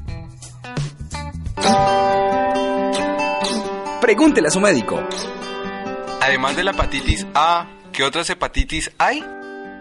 Pregúntele 4.02 4.50
a 4.50 4.52
su 4.52 4.60
médico. 4.60 5.00
Además 6.22 6.56
de 6.56 6.64
la 6.64 6.72
hepatitis 6.72 7.26
A, 7.34 7.68
¿qué 7.92 8.04
otras 8.04 8.30
hepatitis 8.30 8.92
hay? 9.00 9.24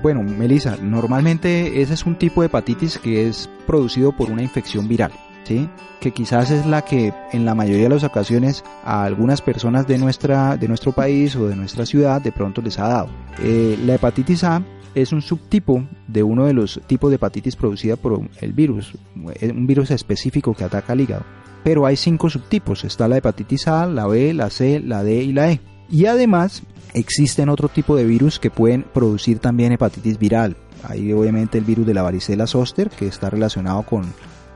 Bueno, 0.04 0.22
Melissa, 0.22 0.76
normalmente 0.82 1.80
ese 1.80 1.94
es 1.94 2.04
un 2.04 2.16
tipo 2.16 2.42
de 2.42 2.48
hepatitis 2.48 2.98
que 2.98 3.26
es 3.26 3.48
producido 3.66 4.12
por 4.12 4.30
una 4.30 4.42
infección 4.42 4.86
viral. 4.86 5.12
¿Sí? 5.44 5.68
que 6.00 6.10
quizás 6.10 6.50
es 6.50 6.66
la 6.66 6.82
que 6.82 7.12
en 7.32 7.44
la 7.46 7.54
mayoría 7.54 7.84
de 7.84 7.94
las 7.94 8.04
ocasiones 8.04 8.64
a 8.82 9.04
algunas 9.04 9.40
personas 9.40 9.86
de, 9.86 9.98
nuestra, 9.98 10.56
de 10.58 10.68
nuestro 10.68 10.92
país 10.92 11.36
o 11.36 11.48
de 11.48 11.56
nuestra 11.56 11.86
ciudad 11.86 12.20
de 12.20 12.32
pronto 12.32 12.60
les 12.60 12.78
ha 12.78 12.88
dado. 12.88 13.08
Eh, 13.42 13.78
la 13.84 13.94
hepatitis 13.94 14.44
A 14.44 14.62
es 14.94 15.12
un 15.12 15.22
subtipo 15.22 15.82
de 16.06 16.22
uno 16.22 16.44
de 16.46 16.52
los 16.52 16.80
tipos 16.86 17.10
de 17.10 17.16
hepatitis 17.16 17.56
producida 17.56 17.96
por 17.96 18.20
el 18.40 18.52
virus, 18.52 18.94
un 19.14 19.66
virus 19.66 19.90
específico 19.90 20.54
que 20.54 20.64
ataca 20.64 20.92
al 20.92 21.00
hígado. 21.00 21.24
Pero 21.62 21.86
hay 21.86 21.96
cinco 21.96 22.28
subtipos, 22.28 22.84
está 22.84 23.08
la 23.08 23.18
hepatitis 23.18 23.68
A, 23.68 23.86
la 23.86 24.06
B, 24.06 24.34
la 24.34 24.50
C, 24.50 24.80
la 24.80 25.02
D 25.02 25.22
y 25.22 25.32
la 25.32 25.52
E. 25.52 25.60
Y 25.90 26.06
además 26.06 26.62
existen 26.94 27.48
otro 27.48 27.68
tipo 27.68 27.96
de 27.96 28.04
virus 28.04 28.38
que 28.38 28.50
pueden 28.50 28.82
producir 28.82 29.38
también 29.40 29.72
hepatitis 29.72 30.18
viral. 30.18 30.56
Hay 30.84 31.12
obviamente 31.12 31.58
el 31.58 31.64
virus 31.64 31.86
de 31.86 31.94
la 31.94 32.02
varicela 32.02 32.46
zoster 32.46 32.90
que 32.90 33.06
está 33.06 33.30
relacionado 33.30 33.82
con 33.82 34.04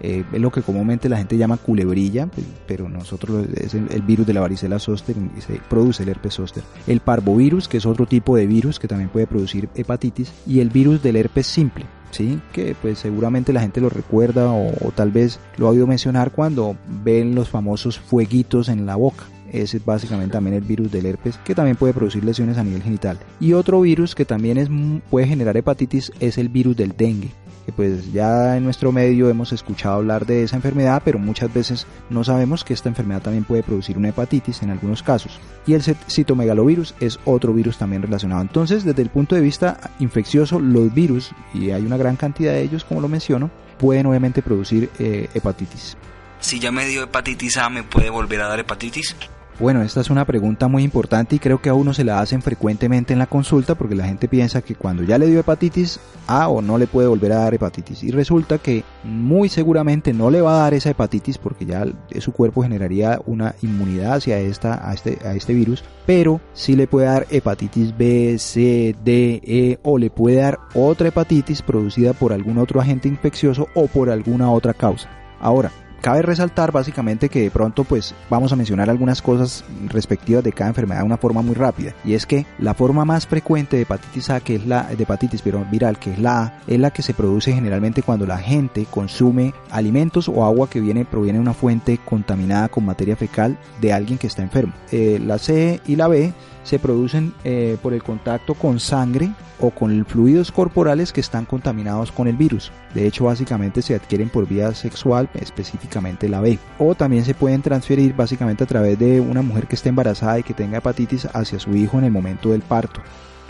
eh, 0.01 0.25
es 0.33 0.41
lo 0.41 0.51
que 0.51 0.63
comúnmente 0.63 1.09
la 1.09 1.19
gente 1.19 1.37
llama 1.37 1.57
culebrilla, 1.57 2.29
pero 2.67 2.89
nosotros 2.89 3.47
es 3.57 3.75
el, 3.75 4.03
virus 4.03 4.27
de 4.27 4.35
la 4.35 4.41
varicela 4.41 4.79
zoster 4.79 5.17
y 5.37 5.41
se 5.41 5.61
produce 5.69 6.05
el 6.05 6.09
herpes 6.09 6.35
zoster. 6.35 6.63
El 6.87 7.01
parvovirus, 7.01 7.67
que 7.67 7.79
es 7.79 7.87
otro 7.87 8.07
tipo 8.07 8.37
de 8.37 8.47
virus 8.47 8.79
que 8.79 8.89
también 8.89 9.11
puede 9.11 9.27
producir 9.27 9.69
hepatitis, 9.75 10.33
y 10.47 10.61
el 10.61 10.71
virus 10.71 11.03
del 11.03 11.17
herpes 11.17 11.47
simple. 11.47 11.87
¿Sí? 12.11 12.41
que 12.55 12.75
pues 12.81 13.01
seguramente 13.01 13.53
la 13.53 13.61
gente 13.61 13.83
lo 13.83 13.91
recuerda 13.91 14.51
o, 14.51 14.69
o 14.83 14.93
tal 14.93 15.11
vez 15.11 15.41
lo 15.59 15.67
ha 15.67 15.73
oído 15.73 15.87
mencionar 15.87 16.31
cuando 16.31 16.75
ven 17.05 17.35
los 17.35 17.51
famosos 17.51 17.99
fueguitos 17.99 18.71
en 18.71 18.87
la 18.87 18.97
boca. 18.97 19.25
Es 19.53 19.85
básicamente 19.85 20.33
también 20.33 20.57
el 20.57 20.63
virus 20.63 20.91
del 20.91 21.07
herpes 21.07 21.39
que 21.45 21.55
también 21.55 21.77
puede 21.77 21.95
producir 21.95 22.25
lesiones 22.25 22.59
a 22.59 22.65
nivel 22.65 22.83
genital. 22.83 23.19
Y 23.41 23.53
otro 23.53 23.81
virus 23.81 24.15
que 24.15 24.25
también 24.25 24.59
es, 24.59 24.69
puede 25.11 25.27
generar 25.27 25.57
hepatitis 25.57 26.13
es 26.21 26.39
el 26.39 26.49
virus 26.49 26.77
del 26.77 26.97
dengue 26.97 27.31
pues 27.73 28.13
ya 28.13 28.57
en 28.57 28.65
nuestro 28.65 28.93
medio 28.93 29.29
hemos 29.29 29.53
escuchado 29.53 29.97
hablar 29.97 30.27
de 30.27 30.43
esa 30.43 30.57
enfermedad, 30.57 31.03
pero 31.05 31.19
muchas 31.19 31.53
veces 31.53 31.87
no 32.11 32.25
sabemos 32.25 32.65
que 32.65 32.75
esta 32.75 32.89
enfermedad 32.89 33.23
también 33.23 33.45
puede 33.45 33.63
producir 33.63 33.99
una 33.99 34.09
hepatitis 34.09 34.63
en 34.63 34.71
algunos 34.71 35.03
casos. 35.03 35.39
Y 35.67 35.75
el 35.75 35.83
citomegalovirus 35.83 36.95
es 37.01 37.19
otro 37.25 37.53
virus 37.53 37.79
también 37.79 38.03
relacionado. 38.03 38.43
Entonces, 38.43 38.85
desde 38.85 39.03
el 39.03 39.11
punto 39.11 39.35
de 39.35 39.43
vista 39.43 39.93
infeccioso, 39.99 40.59
los 40.59 40.93
virus, 40.93 41.33
y 41.55 41.71
hay 41.71 41.85
una 41.85 41.97
gran 41.97 42.17
cantidad 42.17 42.53
de 42.53 42.63
ellos, 42.63 42.85
como 42.85 43.01
lo 43.01 43.09
menciono, 43.09 43.51
pueden 43.79 44.07
obviamente 44.07 44.43
producir 44.43 44.91
eh, 44.99 45.29
hepatitis. 45.35 45.97
Si 46.41 46.61
ya 46.61 46.71
me 46.71 46.87
dio 46.87 47.03
hepatitis 47.03 47.57
A, 47.59 47.69
¿me 47.69 47.83
puede 47.83 48.11
volver 48.11 48.41
a 48.41 48.49
dar 48.49 48.61
hepatitis? 48.61 49.15
Bueno, 49.61 49.83
esta 49.83 50.01
es 50.01 50.09
una 50.09 50.25
pregunta 50.25 50.69
muy 50.69 50.85
importante 50.85 51.35
y 51.35 51.41
creo 51.41 51.61
que 51.61 51.69
a 51.69 51.75
uno 51.75 51.93
se 51.93 52.05
la 52.05 52.21
hacen 52.21 52.43
frecuentemente 52.43 53.13
en 53.13 53.19
la 53.19 53.27
consulta 53.27 53.75
porque 53.75 53.97
la 53.97 54.07
gente 54.07 54.29
piensa 54.29 54.63
que 54.63 54.77
cuando 54.77 55.03
ya 55.03 55.19
le 55.19 55.27
dio 55.27 55.41
hepatitis 55.41 55.99
A 56.29 56.49
o 56.49 56.63
no 56.63 56.79
le 56.79 56.87
puede 56.87 57.09
volver 57.09 57.33
a 57.33 57.39
dar 57.39 57.55
hepatitis 57.55 58.05
y 58.05 58.13
resulta 58.13 58.59
que 58.59 58.85
muy 59.03 59.49
seguramente 59.49 60.13
no 60.13 60.31
le 60.31 60.43
va 60.43 60.55
a 60.55 60.63
dar 60.63 60.75
esa 60.75 60.91
hepatitis 60.91 61.39
porque 61.39 61.67
ya 61.67 61.85
su 62.21 62.31
cuerpo 62.31 62.63
generaría 62.63 63.21
una 63.27 63.57
inmunidad 63.61 64.15
hacia 64.15 64.39
esta, 64.39 64.89
a, 64.89 64.95
este, 64.95 65.19
a 65.27 65.35
este 65.35 65.55
virus, 65.55 65.83
pero 66.07 66.41
sí 66.53 66.77
le 66.77 66.87
puede 66.87 67.07
dar 67.07 67.27
hepatitis 67.29 67.99
B, 67.99 68.37
C, 68.39 68.95
D, 69.03 69.43
E 69.45 69.81
o 69.83 69.99
le 69.99 70.11
puede 70.11 70.37
dar 70.37 70.61
otra 70.73 71.09
hepatitis 71.09 71.63
producida 71.63 72.13
por 72.13 72.33
algún 72.33 72.59
otro 72.59 72.81
agente 72.81 73.09
infeccioso 73.09 73.67
o 73.75 73.89
por 73.89 74.09
alguna 74.09 74.53
otra 74.53 74.73
causa. 74.73 75.11
Ahora, 75.41 75.73
cabe 76.01 76.23
resaltar 76.23 76.73
básicamente 76.73 77.29
que 77.29 77.43
de 77.43 77.51
pronto 77.51 77.85
pues 77.85 78.15
vamos 78.31 78.53
a 78.53 78.57
mencionar 78.57 78.91
algunas 78.91 79.23
cosas 79.23 79.65
respectivas 79.89 80.45
de 80.45 80.53
cada 80.53 80.71
enfermedad 80.71 81.01
de 81.01 81.07
una 81.07 81.17
forma 81.17 81.43
muy 81.43 81.55
rápida. 81.55 81.95
Y 82.05 82.15
es 82.15 82.27
que 82.27 82.47
la 82.59 82.75
forma 82.75 83.05
más 83.05 83.27
frecuente 83.27 83.77
de 83.77 83.83
hepatitis 83.83 84.31
A 84.31 84.41
que 84.41 84.57
es 84.57 84.67
la 84.67 84.85
de 84.85 85.03
hepatitis 85.03 85.43
viral 85.71 85.99
que 85.99 86.13
es 86.13 86.19
la 86.19 86.43
A 86.43 86.59
es 86.67 86.79
la 86.79 86.91
que 86.91 87.03
se 87.03 87.15
produce 87.15 87.53
generalmente 87.53 88.03
cuando 88.03 88.27
la 88.27 88.39
gente 88.39 88.87
consume 88.91 89.55
alimentos 89.71 90.29
o 90.29 90.45
agua 90.45 90.69
que 90.69 90.81
viene 90.81 91.05
proviene 91.05 91.39
de 91.39 91.43
una 91.43 91.55
fuente 91.55 91.99
contaminada 92.05 92.69
con 92.69 92.85
materia 92.85 93.17
fecal 93.17 93.59
de 93.81 93.93
alguien 93.93 94.19
que 94.19 94.27
está 94.27 94.43
enfermo. 94.43 94.73
Eh, 94.93 95.21
la 95.25 95.39
C 95.39 95.81
y 95.87 95.97
la 95.97 96.09
B 96.09 96.33
se 96.69 96.79
producen 96.79 97.33
eh, 97.45 97.79
por 97.83 97.95
el 97.95 98.03
contacto 98.03 98.53
con 98.53 98.79
sangre 98.79 99.31
o 99.59 99.71
con 99.71 100.05
fluidos 100.05 100.53
corporales 100.53 101.15
que 101.15 101.23
están 101.23 101.47
contaminados 101.47 102.13
con 102.13 102.29
el 102.29 102.37
virus. 102.37 102.71
De 102.95 103.07
hecho, 103.07 103.25
básicamente 103.25 103.81
se 103.81 103.95
adquieren 103.95 104.29
por 104.29 104.47
vía 104.47 104.75
sexual, 104.75 105.31
específicamente 105.35 106.29
la 106.29 106.41
B. 106.41 106.59
O 106.79 106.95
también 106.95 107.25
se 107.25 107.33
pueden 107.33 107.63
transferir 107.63 108.15
básicamente 108.15 108.65
a 108.65 108.67
través 108.67 108.99
de 108.99 109.19
una 109.19 109.41
mujer 109.41 109.67
que 109.67 109.77
esté 109.77 109.89
embarazada 109.89 110.39
y 110.39 110.43
que 110.43 110.53
tenga 110.53 110.79
hepatitis 110.79 111.27
hacia 111.33 111.59
su 111.59 111.75
hijo 111.75 111.99
en 111.99 112.05
el 112.05 112.13
momento 112.13 112.51
del 112.51 112.61
parto. 112.61 113.01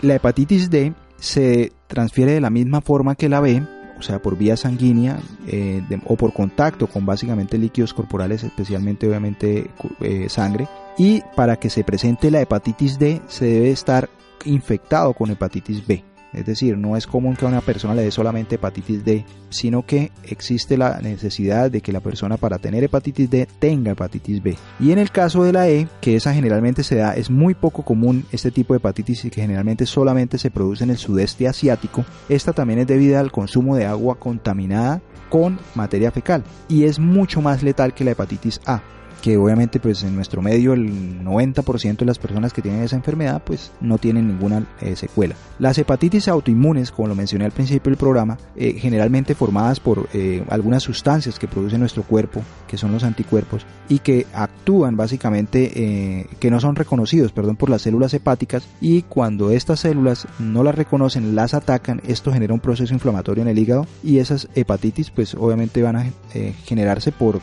La 0.01 0.15
hepatitis 0.15 0.69
D 0.69 0.93
se 1.17 1.73
transfiere 1.87 2.31
de 2.31 2.41
la 2.41 2.49
misma 2.49 2.79
forma 2.79 3.15
que 3.15 3.27
la 3.27 3.41
B, 3.41 3.61
o 3.99 4.01
sea, 4.01 4.21
por 4.21 4.37
vía 4.37 4.55
sanguínea 4.55 5.19
eh, 5.45 5.81
o 6.05 6.15
por 6.15 6.31
contacto 6.31 6.87
con 6.87 7.05
básicamente 7.05 7.57
líquidos 7.57 7.93
corporales, 7.93 8.43
especialmente 8.43 9.09
obviamente 9.09 9.69
eh, 9.99 10.29
sangre. 10.29 10.69
Y 10.99 11.23
para 11.33 11.55
que 11.55 11.69
se 11.69 11.85
presente 11.85 12.29
la 12.29 12.41
hepatitis 12.41 12.99
D 12.99 13.21
se 13.27 13.45
debe 13.45 13.71
estar 13.71 14.09
infectado 14.43 15.13
con 15.13 15.31
hepatitis 15.31 15.87
B. 15.87 16.03
Es 16.33 16.45
decir, 16.45 16.77
no 16.77 16.97
es 16.97 17.07
común 17.07 17.37
que 17.37 17.45
a 17.45 17.47
una 17.47 17.61
persona 17.61 17.95
le 17.95 18.03
dé 18.03 18.11
solamente 18.11 18.55
hepatitis 18.55 19.03
D, 19.05 19.25
sino 19.49 19.85
que 19.85 20.11
existe 20.23 20.77
la 20.77 20.99
necesidad 20.99 21.71
de 21.71 21.79
que 21.79 21.93
la 21.93 22.01
persona 22.01 22.35
para 22.35 22.59
tener 22.59 22.83
hepatitis 22.83 23.29
D 23.29 23.47
tenga 23.59 23.93
hepatitis 23.93 24.43
B. 24.43 24.57
Y 24.79 24.91
en 24.91 24.99
el 24.99 25.09
caso 25.09 25.43
de 25.43 25.53
la 25.53 25.69
E, 25.69 25.87
que 26.01 26.17
esa 26.17 26.33
generalmente 26.33 26.83
se 26.83 26.97
da, 26.97 27.15
es 27.15 27.31
muy 27.31 27.55
poco 27.55 27.83
común 27.83 28.25
este 28.33 28.51
tipo 28.51 28.73
de 28.73 28.79
hepatitis 28.79 29.23
y 29.23 29.29
que 29.29 29.41
generalmente 29.41 29.85
solamente 29.85 30.37
se 30.37 30.51
produce 30.51 30.83
en 30.83 30.89
el 30.89 30.97
sudeste 30.97 31.47
asiático, 31.47 32.03
esta 32.27 32.51
también 32.51 32.79
es 32.79 32.87
debida 32.87 33.21
al 33.21 33.31
consumo 33.31 33.77
de 33.77 33.85
agua 33.85 34.19
contaminada 34.19 35.01
con 35.29 35.59
materia 35.75 36.11
fecal 36.11 36.43
y 36.67 36.83
es 36.83 36.99
mucho 36.99 37.41
más 37.41 37.63
letal 37.63 37.93
que 37.93 38.03
la 38.03 38.11
hepatitis 38.11 38.59
A 38.65 38.83
que 39.21 39.37
obviamente 39.37 39.79
pues 39.79 40.03
en 40.03 40.15
nuestro 40.15 40.41
medio 40.41 40.73
el 40.73 41.23
90% 41.23 41.97
de 41.97 42.05
las 42.05 42.19
personas 42.19 42.53
que 42.53 42.61
tienen 42.61 42.83
esa 42.83 42.95
enfermedad 42.95 43.41
pues 43.45 43.71
no 43.81 43.97
tienen 43.97 44.27
ninguna 44.27 44.65
eh, 44.81 44.95
secuela. 44.95 45.35
Las 45.59 45.77
hepatitis 45.77 46.27
autoinmunes, 46.27 46.91
como 46.91 47.09
lo 47.09 47.15
mencioné 47.15 47.45
al 47.45 47.51
principio 47.51 47.89
del 47.89 47.97
programa, 47.97 48.37
eh, 48.55 48.73
generalmente 48.73 49.35
formadas 49.35 49.79
por 49.79 50.07
eh, 50.13 50.43
algunas 50.49 50.83
sustancias 50.83 51.37
que 51.37 51.47
produce 51.47 51.77
nuestro 51.77 52.03
cuerpo, 52.03 52.41
que 52.67 52.77
son 52.77 52.91
los 52.91 53.03
anticuerpos, 53.03 53.65
y 53.89 53.99
que 53.99 54.25
actúan 54.33 54.95
básicamente, 54.95 56.27
que 56.39 56.51
no 56.51 56.59
son 56.59 56.75
reconocidos, 56.75 57.31
perdón, 57.31 57.55
por 57.55 57.69
las 57.69 57.81
células 57.81 58.13
hepáticas, 58.13 58.67
y 58.79 59.01
cuando 59.03 59.51
estas 59.51 59.81
células 59.81 60.27
no 60.37 60.63
las 60.63 60.75
reconocen, 60.75 61.35
las 61.35 61.53
atacan, 61.53 62.01
esto 62.07 62.31
genera 62.31 62.53
un 62.53 62.59
proceso 62.59 62.93
inflamatorio 62.93 63.41
en 63.41 63.49
el 63.49 63.57
hígado, 63.57 63.87
y 64.03 64.19
esas 64.19 64.47
hepatitis 64.55 65.09
pues 65.09 65.33
obviamente 65.35 65.81
van 65.81 65.95
a 65.95 66.05
generarse 66.65 67.11
por 67.11 67.41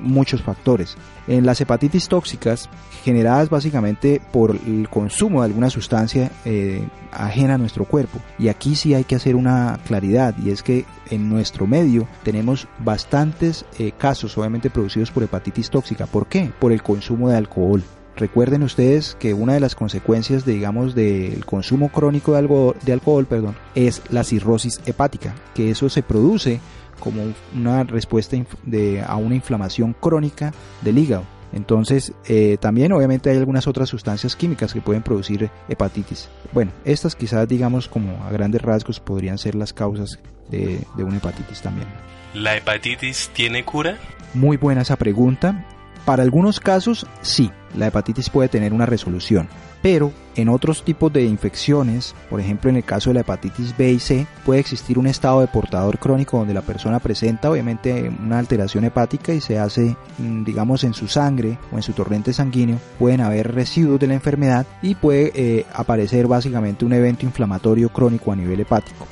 muchos 0.00 0.42
factores. 0.42 0.96
En 1.26 1.46
las 1.46 1.60
hepatitis 1.60 2.08
tóxicas, 2.08 2.68
generadas 3.04 3.50
básicamente 3.50 4.20
por 4.32 4.58
el 4.66 4.88
consumo 4.88 5.40
de 5.40 5.46
alguna 5.46 5.70
sustancia 5.70 6.30
eh, 6.44 6.86
ajena 7.12 7.54
a 7.54 7.58
nuestro 7.58 7.84
cuerpo. 7.84 8.18
Y 8.38 8.48
aquí 8.48 8.76
sí 8.76 8.94
hay 8.94 9.04
que 9.04 9.16
hacer 9.16 9.36
una 9.36 9.78
claridad, 9.86 10.34
y 10.42 10.50
es 10.50 10.62
que 10.62 10.84
en 11.10 11.28
nuestro 11.28 11.66
medio 11.66 12.06
tenemos 12.22 12.68
bastantes 12.78 13.64
eh, 13.78 13.92
casos, 13.96 14.36
obviamente 14.38 14.70
producidos 14.70 15.10
por 15.10 15.22
hepatitis 15.22 15.70
tóxica. 15.70 16.06
¿Por 16.06 16.26
qué? 16.26 16.50
Por 16.58 16.72
el 16.72 16.82
consumo 16.82 17.28
de 17.28 17.36
alcohol. 17.36 17.82
Recuerden 18.16 18.62
ustedes 18.62 19.16
que 19.18 19.34
una 19.34 19.54
de 19.54 19.60
las 19.60 19.74
consecuencias, 19.74 20.44
digamos, 20.44 20.94
del 20.94 21.44
consumo 21.44 21.88
crónico 21.88 22.32
de, 22.32 22.38
algo, 22.38 22.76
de 22.84 22.92
alcohol, 22.92 23.26
perdón, 23.26 23.56
es 23.74 24.02
la 24.08 24.22
cirrosis 24.22 24.80
hepática, 24.86 25.34
que 25.52 25.70
eso 25.70 25.88
se 25.88 26.02
produce 26.02 26.60
como 27.04 27.22
una 27.54 27.84
respuesta 27.84 28.36
de, 28.64 29.02
a 29.06 29.16
una 29.16 29.34
inflamación 29.34 29.92
crónica 29.92 30.52
del 30.80 30.96
hígado. 30.98 31.24
Entonces, 31.52 32.12
eh, 32.26 32.56
también 32.58 32.92
obviamente 32.92 33.30
hay 33.30 33.36
algunas 33.36 33.68
otras 33.68 33.88
sustancias 33.88 34.34
químicas 34.34 34.72
que 34.72 34.80
pueden 34.80 35.02
producir 35.02 35.50
hepatitis. 35.68 36.28
Bueno, 36.52 36.72
estas 36.84 37.14
quizás 37.14 37.46
digamos 37.46 37.86
como 37.86 38.24
a 38.24 38.32
grandes 38.32 38.62
rasgos 38.62 38.98
podrían 38.98 39.38
ser 39.38 39.54
las 39.54 39.72
causas 39.72 40.18
de, 40.50 40.80
de 40.96 41.04
una 41.04 41.18
hepatitis 41.18 41.60
también. 41.60 41.86
¿La 42.32 42.56
hepatitis 42.56 43.30
tiene 43.32 43.64
cura? 43.64 43.98
Muy 44.32 44.56
buena 44.56 44.82
esa 44.82 44.96
pregunta. 44.96 45.64
Para 46.04 46.24
algunos 46.24 46.58
casos, 46.58 47.06
sí, 47.22 47.50
la 47.76 47.86
hepatitis 47.86 48.30
puede 48.30 48.48
tener 48.48 48.72
una 48.72 48.86
resolución. 48.86 49.48
Pero 49.84 50.12
en 50.34 50.48
otros 50.48 50.82
tipos 50.82 51.12
de 51.12 51.24
infecciones, 51.24 52.14
por 52.30 52.40
ejemplo 52.40 52.70
en 52.70 52.76
el 52.76 52.84
caso 52.84 53.10
de 53.10 53.14
la 53.14 53.20
hepatitis 53.20 53.76
B 53.76 53.92
y 53.92 53.98
C, 53.98 54.26
puede 54.42 54.58
existir 54.58 54.98
un 54.98 55.06
estado 55.06 55.42
de 55.42 55.46
portador 55.46 55.98
crónico 55.98 56.38
donde 56.38 56.54
la 56.54 56.62
persona 56.62 57.00
presenta 57.00 57.50
obviamente 57.50 58.10
una 58.24 58.38
alteración 58.38 58.84
hepática 58.84 59.34
y 59.34 59.42
se 59.42 59.58
hace, 59.58 59.94
mm, 60.16 60.42
digamos, 60.42 60.84
en 60.84 60.94
su 60.94 61.06
sangre 61.06 61.58
o 61.70 61.76
en 61.76 61.82
su 61.82 61.92
torrente 61.92 62.32
sanguíneo, 62.32 62.78
pueden 62.98 63.20
haber 63.20 63.54
residuos 63.54 64.00
de 64.00 64.06
la 64.06 64.14
enfermedad 64.14 64.64
y 64.80 64.94
puede 64.94 65.32
eh, 65.34 65.66
aparecer 65.74 66.26
básicamente 66.26 66.86
un 66.86 66.94
evento 66.94 67.26
inflamatorio 67.26 67.90
crónico 67.90 68.32
a 68.32 68.36
nivel 68.36 68.60
hepático. 68.60 69.06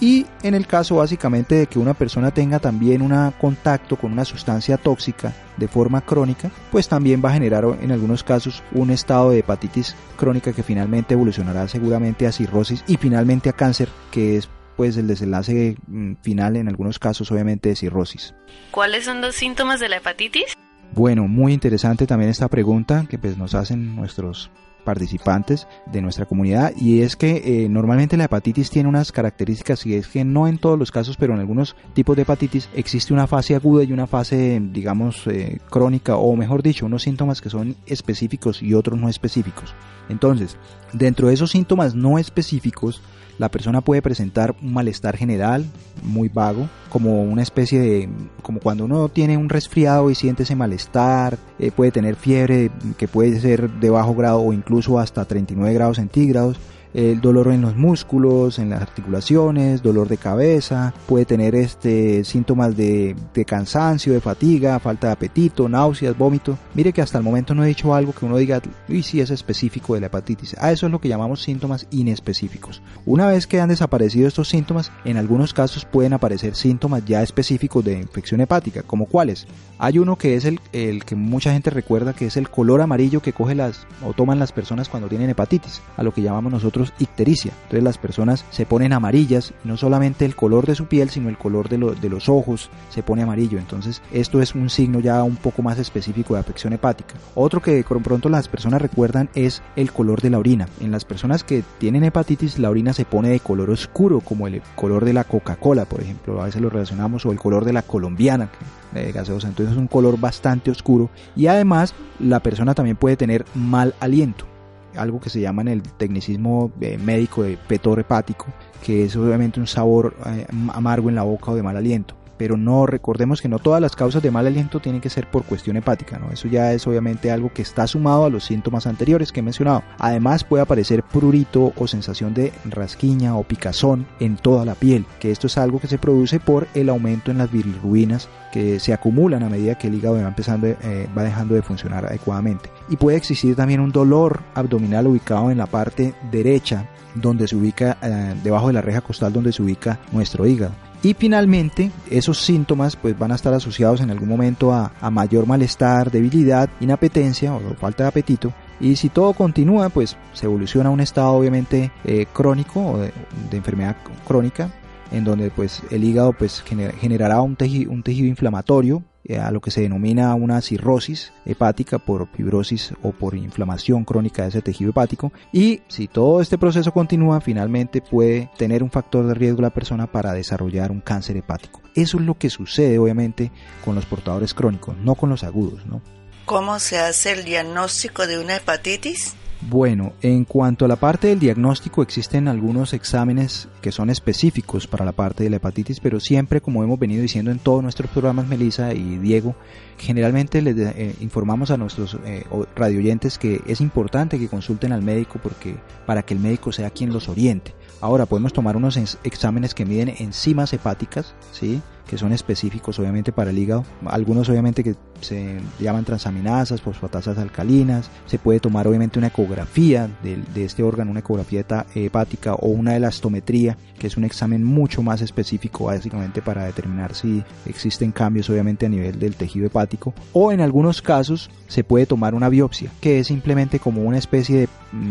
Y 0.00 0.26
en 0.42 0.54
el 0.54 0.66
caso 0.66 0.96
básicamente 0.96 1.54
de 1.54 1.66
que 1.66 1.78
una 1.78 1.94
persona 1.94 2.30
tenga 2.30 2.58
también 2.58 3.02
un 3.02 3.10
contacto 3.40 3.96
con 3.96 4.12
una 4.12 4.24
sustancia 4.24 4.76
tóxica 4.76 5.32
de 5.56 5.68
forma 5.68 6.00
crónica, 6.00 6.50
pues 6.70 6.88
también 6.88 7.22
va 7.24 7.30
a 7.30 7.34
generar 7.34 7.64
en 7.80 7.92
algunos 7.92 8.22
casos 8.22 8.62
un 8.72 8.90
estado 8.90 9.30
de 9.30 9.40
hepatitis 9.40 9.94
crónica 10.16 10.52
que 10.52 10.62
finalmente 10.62 11.14
evolucionará 11.14 11.68
seguramente 11.68 12.26
a 12.26 12.32
cirrosis 12.32 12.84
y 12.86 12.96
finalmente 12.96 13.48
a 13.48 13.52
cáncer, 13.52 13.88
que 14.10 14.36
es 14.36 14.48
pues 14.76 14.96
el 14.96 15.06
desenlace 15.06 15.76
mm, 15.88 16.14
final 16.22 16.56
en 16.56 16.68
algunos 16.68 16.98
casos 16.98 17.30
obviamente 17.30 17.68
de 17.68 17.76
cirrosis. 17.76 18.34
¿Cuáles 18.70 19.04
son 19.04 19.20
los 19.20 19.34
síntomas 19.34 19.80
de 19.80 19.88
la 19.90 19.96
hepatitis? 19.96 20.56
Bueno, 20.92 21.28
muy 21.28 21.52
interesante 21.52 22.06
también 22.06 22.30
esta 22.30 22.48
pregunta 22.48 23.04
que 23.08 23.18
pues 23.18 23.36
nos 23.36 23.54
hacen 23.54 23.94
nuestros 23.94 24.50
participantes 24.80 25.66
de 25.86 26.02
nuestra 26.02 26.26
comunidad 26.26 26.72
y 26.76 27.02
es 27.02 27.16
que 27.16 27.42
eh, 27.44 27.68
normalmente 27.68 28.16
la 28.16 28.24
hepatitis 28.24 28.70
tiene 28.70 28.88
unas 28.88 29.12
características 29.12 29.86
y 29.86 29.94
es 29.94 30.08
que 30.08 30.24
no 30.24 30.48
en 30.48 30.58
todos 30.58 30.78
los 30.78 30.90
casos 30.90 31.16
pero 31.16 31.34
en 31.34 31.40
algunos 31.40 31.76
tipos 31.94 32.16
de 32.16 32.22
hepatitis 32.22 32.68
existe 32.74 33.12
una 33.12 33.26
fase 33.26 33.54
aguda 33.54 33.84
y 33.84 33.92
una 33.92 34.06
fase 34.06 34.60
digamos 34.72 35.26
eh, 35.26 35.58
crónica 35.70 36.16
o 36.16 36.34
mejor 36.36 36.62
dicho 36.62 36.86
unos 36.86 37.02
síntomas 37.02 37.40
que 37.40 37.50
son 37.50 37.76
específicos 37.86 38.62
y 38.62 38.74
otros 38.74 38.98
no 38.98 39.08
específicos. 39.08 39.74
Entonces 40.08 40.56
dentro 40.92 41.28
de 41.28 41.34
esos 41.34 41.50
síntomas 41.50 41.94
no 41.94 42.18
específicos 42.18 43.02
la 43.40 43.50
persona 43.50 43.80
puede 43.80 44.02
presentar 44.02 44.54
un 44.62 44.74
malestar 44.74 45.16
general, 45.16 45.64
muy 46.02 46.28
vago, 46.28 46.68
como 46.90 47.22
una 47.22 47.40
especie 47.40 47.80
de, 47.80 48.08
como 48.42 48.60
cuando 48.60 48.84
uno 48.84 49.08
tiene 49.08 49.38
un 49.38 49.48
resfriado 49.48 50.10
y 50.10 50.14
siente 50.14 50.42
ese 50.42 50.54
malestar, 50.54 51.38
eh, 51.58 51.70
puede 51.70 51.90
tener 51.90 52.16
fiebre 52.16 52.70
que 52.98 53.08
puede 53.08 53.40
ser 53.40 53.70
de 53.70 53.88
bajo 53.88 54.14
grado 54.14 54.42
o 54.42 54.52
incluso 54.52 54.98
hasta 54.98 55.24
39 55.24 55.72
grados 55.72 55.96
centígrados, 55.96 56.58
el 56.94 57.20
dolor 57.20 57.52
en 57.52 57.60
los 57.60 57.76
músculos, 57.76 58.58
en 58.58 58.70
las 58.70 58.82
articulaciones, 58.82 59.82
dolor 59.82 60.08
de 60.08 60.16
cabeza, 60.16 60.92
puede 61.06 61.24
tener 61.24 61.54
este 61.54 62.24
síntomas 62.24 62.76
de, 62.76 63.16
cansancio, 63.46 64.12
de 64.12 64.20
fatiga, 64.20 64.78
falta 64.78 65.08
de 65.08 65.12
apetito, 65.12 65.68
náuseas, 65.68 66.16
vómito. 66.16 66.58
Mire 66.74 66.92
que 66.92 67.02
hasta 67.02 67.18
el 67.18 67.24
momento 67.24 67.54
no 67.54 67.64
he 67.64 67.68
dicho 67.68 67.94
algo 67.94 68.12
que 68.12 68.24
uno 68.24 68.36
diga, 68.36 68.60
uy, 68.88 69.02
sí 69.02 69.20
es 69.20 69.30
específico 69.30 69.94
de 69.94 70.00
la 70.00 70.06
hepatitis. 70.06 70.56
A 70.58 70.72
eso 70.72 70.86
es 70.86 70.92
lo 70.92 71.00
que 71.00 71.08
llamamos 71.08 71.42
síntomas 71.42 71.86
inespecíficos. 71.90 72.82
Una 73.06 73.26
vez 73.26 73.46
que 73.46 73.60
han 73.60 73.68
desaparecido 73.68 74.28
estos 74.28 74.48
síntomas, 74.48 74.90
en 75.04 75.16
algunos 75.16 75.54
casos 75.54 75.84
pueden 75.84 76.12
aparecer 76.12 76.54
síntomas 76.54 77.04
ya 77.04 77.22
específicos 77.22 77.84
de 77.84 77.98
infección 77.98 78.40
hepática, 78.40 78.82
como 78.82 79.06
cuáles. 79.06 79.46
Hay 79.78 79.98
uno 79.98 80.16
que 80.16 80.34
es 80.34 80.44
el, 80.44 80.60
el 80.72 81.04
que 81.04 81.16
mucha 81.16 81.52
gente 81.52 81.70
recuerda 81.70 82.12
que 82.12 82.26
es 82.26 82.36
el 82.36 82.50
color 82.50 82.80
amarillo 82.80 83.22
que 83.22 83.32
coge 83.32 83.54
las 83.54 83.86
o 84.04 84.12
toman 84.12 84.38
las 84.38 84.52
personas 84.52 84.88
cuando 84.88 85.08
tienen 85.08 85.30
hepatitis, 85.30 85.80
a 85.96 86.02
lo 86.02 86.12
que 86.12 86.22
llamamos 86.22 86.52
nosotros 86.52 86.79
ictericia. 86.98 87.52
Entonces 87.64 87.82
las 87.82 87.98
personas 87.98 88.44
se 88.50 88.66
ponen 88.66 88.92
amarillas, 88.92 89.52
no 89.64 89.76
solamente 89.76 90.24
el 90.24 90.36
color 90.36 90.66
de 90.66 90.74
su 90.74 90.86
piel, 90.86 91.10
sino 91.10 91.28
el 91.28 91.38
color 91.38 91.68
de, 91.68 91.78
de 92.00 92.08
los 92.08 92.28
ojos 92.28 92.70
se 92.90 93.02
pone 93.02 93.22
amarillo. 93.22 93.58
Entonces 93.58 94.02
esto 94.12 94.40
es 94.40 94.54
un 94.54 94.70
signo 94.70 95.00
ya 95.00 95.22
un 95.22 95.36
poco 95.36 95.62
más 95.62 95.78
específico 95.78 96.34
de 96.34 96.40
afección 96.40 96.72
hepática. 96.72 97.14
Otro 97.34 97.60
que 97.60 97.84
con 97.84 98.02
pronto 98.02 98.28
las 98.28 98.48
personas 98.48 98.82
recuerdan 98.82 99.28
es 99.34 99.62
el 99.76 99.92
color 99.92 100.20
de 100.20 100.30
la 100.30 100.38
orina. 100.38 100.68
En 100.80 100.90
las 100.90 101.04
personas 101.04 101.44
que 101.44 101.62
tienen 101.78 102.04
hepatitis 102.04 102.58
la 102.58 102.70
orina 102.70 102.92
se 102.92 103.04
pone 103.04 103.30
de 103.30 103.40
color 103.40 103.70
oscuro, 103.70 104.20
como 104.20 104.46
el 104.46 104.62
color 104.74 105.04
de 105.04 105.12
la 105.12 105.24
Coca-Cola, 105.24 105.84
por 105.84 106.00
ejemplo. 106.00 106.40
A 106.40 106.46
veces 106.46 106.60
lo 106.60 106.70
relacionamos 106.70 107.26
o 107.26 107.32
el 107.32 107.38
color 107.38 107.64
de 107.64 107.72
la 107.72 107.82
colombiana, 107.82 108.50
de 108.92 109.12
gaseosa. 109.12 109.48
Entonces 109.48 109.72
es 109.72 109.78
un 109.78 109.88
color 109.88 110.18
bastante 110.18 110.70
oscuro 110.70 111.10
y 111.36 111.46
además 111.46 111.94
la 112.18 112.40
persona 112.40 112.74
también 112.74 112.96
puede 112.96 113.16
tener 113.16 113.44
mal 113.54 113.94
aliento 114.00 114.50
algo 114.96 115.20
que 115.20 115.30
se 115.30 115.40
llama 115.40 115.62
en 115.62 115.68
el 115.68 115.82
tecnicismo 115.82 116.70
eh, 116.80 116.98
médico 116.98 117.42
de 117.42 117.56
petor 117.56 118.00
hepático, 118.00 118.46
que 118.84 119.04
es 119.04 119.16
obviamente 119.16 119.60
un 119.60 119.66
sabor 119.66 120.16
eh, 120.26 120.46
amargo 120.72 121.08
en 121.08 121.14
la 121.14 121.22
boca 121.22 121.50
o 121.50 121.54
de 121.54 121.62
mal 121.62 121.76
aliento 121.76 122.19
pero 122.40 122.56
no 122.56 122.86
recordemos 122.86 123.42
que 123.42 123.50
no 123.50 123.58
todas 123.58 123.82
las 123.82 123.94
causas 123.94 124.22
de 124.22 124.30
mal 124.30 124.46
aliento 124.46 124.80
tienen 124.80 125.02
que 125.02 125.10
ser 125.10 125.28
por 125.28 125.44
cuestión 125.44 125.76
hepática, 125.76 126.18
¿no? 126.18 126.30
Eso 126.32 126.48
ya 126.48 126.72
es 126.72 126.86
obviamente 126.86 127.30
algo 127.30 127.52
que 127.52 127.60
está 127.60 127.86
sumado 127.86 128.24
a 128.24 128.30
los 128.30 128.44
síntomas 128.44 128.86
anteriores 128.86 129.30
que 129.30 129.40
he 129.40 129.42
mencionado. 129.42 129.82
Además 129.98 130.42
puede 130.42 130.62
aparecer 130.62 131.02
prurito 131.02 131.74
o 131.76 131.86
sensación 131.86 132.32
de 132.32 132.54
rasquiña 132.64 133.36
o 133.36 133.42
picazón 133.42 134.06
en 134.20 134.38
toda 134.38 134.64
la 134.64 134.74
piel, 134.74 135.04
que 135.18 135.30
esto 135.30 135.48
es 135.48 135.58
algo 135.58 135.80
que 135.80 135.86
se 135.86 135.98
produce 135.98 136.40
por 136.40 136.66
el 136.72 136.88
aumento 136.88 137.30
en 137.30 137.36
las 137.36 137.52
bilirrubinas 137.52 138.30
que 138.52 138.80
se 138.80 138.94
acumulan 138.94 139.42
a 139.42 139.50
medida 139.50 139.76
que 139.76 139.88
el 139.88 139.96
hígado 139.96 140.14
va 140.14 140.26
empezando 140.26 140.66
eh, 140.66 141.08
va 141.16 141.22
dejando 141.22 141.54
de 141.54 141.60
funcionar 141.60 142.06
adecuadamente. 142.06 142.70
Y 142.88 142.96
puede 142.96 143.18
existir 143.18 143.54
también 143.54 143.80
un 143.80 143.92
dolor 143.92 144.40
abdominal 144.54 145.06
ubicado 145.06 145.50
en 145.50 145.58
la 145.58 145.66
parte 145.66 146.14
derecha 146.32 146.88
donde 147.14 147.46
se 147.46 147.56
ubica 147.56 147.98
eh, 148.00 148.34
debajo 148.42 148.68
de 148.68 148.72
la 148.72 148.80
reja 148.80 149.02
costal 149.02 149.30
donde 149.30 149.52
se 149.52 149.62
ubica 149.62 149.98
nuestro 150.10 150.46
hígado. 150.46 150.72
Y 151.02 151.14
finalmente, 151.14 151.90
esos 152.10 152.38
síntomas 152.38 152.94
pues 152.94 153.18
van 153.18 153.32
a 153.32 153.34
estar 153.34 153.54
asociados 153.54 154.02
en 154.02 154.10
algún 154.10 154.28
momento 154.28 154.72
a, 154.72 154.92
mayor 155.10 155.46
malestar, 155.46 156.10
debilidad, 156.10 156.68
inapetencia 156.80 157.54
o 157.54 157.60
falta 157.74 158.04
de 158.04 158.08
apetito. 158.08 158.52
Y 158.80 158.96
si 158.96 159.08
todo 159.08 159.32
continúa, 159.32 159.88
pues 159.88 160.16
se 160.34 160.46
evoluciona 160.46 160.90
a 160.90 160.92
un 160.92 161.00
estado 161.00 161.32
obviamente 161.32 161.90
eh, 162.04 162.26
crónico 162.30 162.80
o 162.80 162.98
de, 162.98 163.12
enfermedad 163.52 163.96
crónica, 164.26 164.70
en 165.10 165.24
donde 165.24 165.50
pues 165.50 165.82
el 165.90 166.04
hígado 166.04 166.34
pues 166.34 166.62
generará 166.62 167.40
un 167.40 167.56
tejido, 167.56 167.92
un 167.92 168.02
tejido 168.02 168.28
inflamatorio 168.28 169.02
a 169.38 169.50
lo 169.50 169.60
que 169.60 169.70
se 169.70 169.82
denomina 169.82 170.34
una 170.34 170.60
cirrosis 170.60 171.32
hepática 171.44 171.98
por 171.98 172.28
fibrosis 172.28 172.94
o 173.02 173.12
por 173.12 173.36
inflamación 173.36 174.04
crónica 174.04 174.42
de 174.42 174.48
ese 174.48 174.62
tejido 174.62 174.90
hepático 174.90 175.32
y 175.52 175.82
si 175.88 176.08
todo 176.08 176.40
este 176.40 176.58
proceso 176.58 176.92
continúa 176.92 177.40
finalmente 177.40 178.00
puede 178.00 178.50
tener 178.56 178.82
un 178.82 178.90
factor 178.90 179.26
de 179.26 179.34
riesgo 179.34 179.62
la 179.62 179.70
persona 179.70 180.06
para 180.06 180.32
desarrollar 180.32 180.90
un 180.90 181.00
cáncer 181.00 181.36
hepático. 181.36 181.80
Eso 181.94 182.18
es 182.18 182.24
lo 182.24 182.38
que 182.38 182.50
sucede 182.50 182.98
obviamente 182.98 183.50
con 183.84 183.94
los 183.94 184.06
portadores 184.06 184.54
crónicos, 184.54 184.96
no 184.98 185.14
con 185.14 185.30
los 185.30 185.44
agudos, 185.44 185.86
¿no? 185.86 186.00
¿Cómo 186.44 186.78
se 186.80 186.98
hace 186.98 187.32
el 187.32 187.44
diagnóstico 187.44 188.26
de 188.26 188.38
una 188.38 188.56
hepatitis? 188.56 189.36
Bueno, 189.68 190.14
en 190.22 190.46
cuanto 190.46 190.86
a 190.86 190.88
la 190.88 190.96
parte 190.96 191.28
del 191.28 191.38
diagnóstico, 191.38 192.02
existen 192.02 192.48
algunos 192.48 192.94
exámenes 192.94 193.68
que 193.82 193.92
son 193.92 194.08
específicos 194.08 194.86
para 194.86 195.04
la 195.04 195.12
parte 195.12 195.44
de 195.44 195.50
la 195.50 195.56
hepatitis, 195.56 196.00
pero 196.00 196.18
siempre, 196.18 196.62
como 196.62 196.82
hemos 196.82 196.98
venido 196.98 197.20
diciendo 197.20 197.50
en 197.50 197.58
todos 197.58 197.82
nuestros 197.82 198.10
programas, 198.10 198.48
Melissa 198.48 198.94
y 198.94 199.18
Diego, 199.18 199.54
generalmente 199.98 200.62
les 200.62 200.76
eh, 200.78 201.14
informamos 201.20 201.70
a 201.70 201.76
nuestros 201.76 202.16
eh, 202.24 202.44
radioyentes 202.74 203.36
que 203.36 203.60
es 203.66 203.82
importante 203.82 204.38
que 204.38 204.48
consulten 204.48 204.92
al 204.92 205.02
médico 205.02 205.38
porque 205.42 205.76
para 206.06 206.22
que 206.22 206.32
el 206.32 206.40
médico 206.40 206.72
sea 206.72 206.88
quien 206.88 207.12
los 207.12 207.28
oriente. 207.28 207.74
Ahora 208.00 208.24
podemos 208.24 208.54
tomar 208.54 208.76
unos 208.78 208.96
exámenes 209.24 209.74
que 209.74 209.84
miden 209.84 210.14
enzimas 210.18 210.72
hepáticas, 210.72 211.34
¿sí? 211.52 211.82
Que 212.10 212.18
son 212.18 212.32
específicos 212.32 212.98
obviamente 212.98 213.30
para 213.30 213.50
el 213.50 213.58
hígado, 213.58 213.84
algunos 214.06 214.48
obviamente 214.48 214.82
que 214.82 214.96
se 215.20 215.60
llaman 215.78 216.04
transaminasas, 216.04 216.82
fosfatasas 216.82 217.38
alcalinas, 217.38 218.10
se 218.26 218.38
puede 218.40 218.58
tomar 218.58 218.88
obviamente 218.88 219.20
una 219.20 219.28
ecografía 219.28 220.10
de, 220.24 220.64
este 220.64 220.82
órgano, 220.82 221.12
una 221.12 221.20
ecografía 221.20 221.64
hepática 221.94 222.54
o 222.54 222.66
una 222.66 222.96
elastometría, 222.96 223.78
que 223.96 224.08
es 224.08 224.16
un 224.16 224.24
examen 224.24 224.64
mucho 224.64 225.04
más 225.04 225.20
específico 225.20 225.84
básicamente 225.84 226.42
para 226.42 226.64
determinar 226.64 227.14
si 227.14 227.44
existen 227.64 228.10
cambios 228.10 228.50
obviamente 228.50 228.86
a 228.86 228.88
nivel 228.88 229.20
del 229.20 229.36
tejido 229.36 229.66
hepático, 229.66 230.12
o 230.32 230.50
en 230.50 230.60
algunos 230.60 231.02
casos 231.02 231.48
se 231.68 231.84
puede 231.84 232.06
tomar 232.06 232.34
una 232.34 232.48
biopsia, 232.48 232.90
que 233.00 233.20
es 233.20 233.28
simplemente 233.28 233.78
como 233.78 234.02
una 234.02 234.18
especie 234.18 234.58
de, 234.58 234.68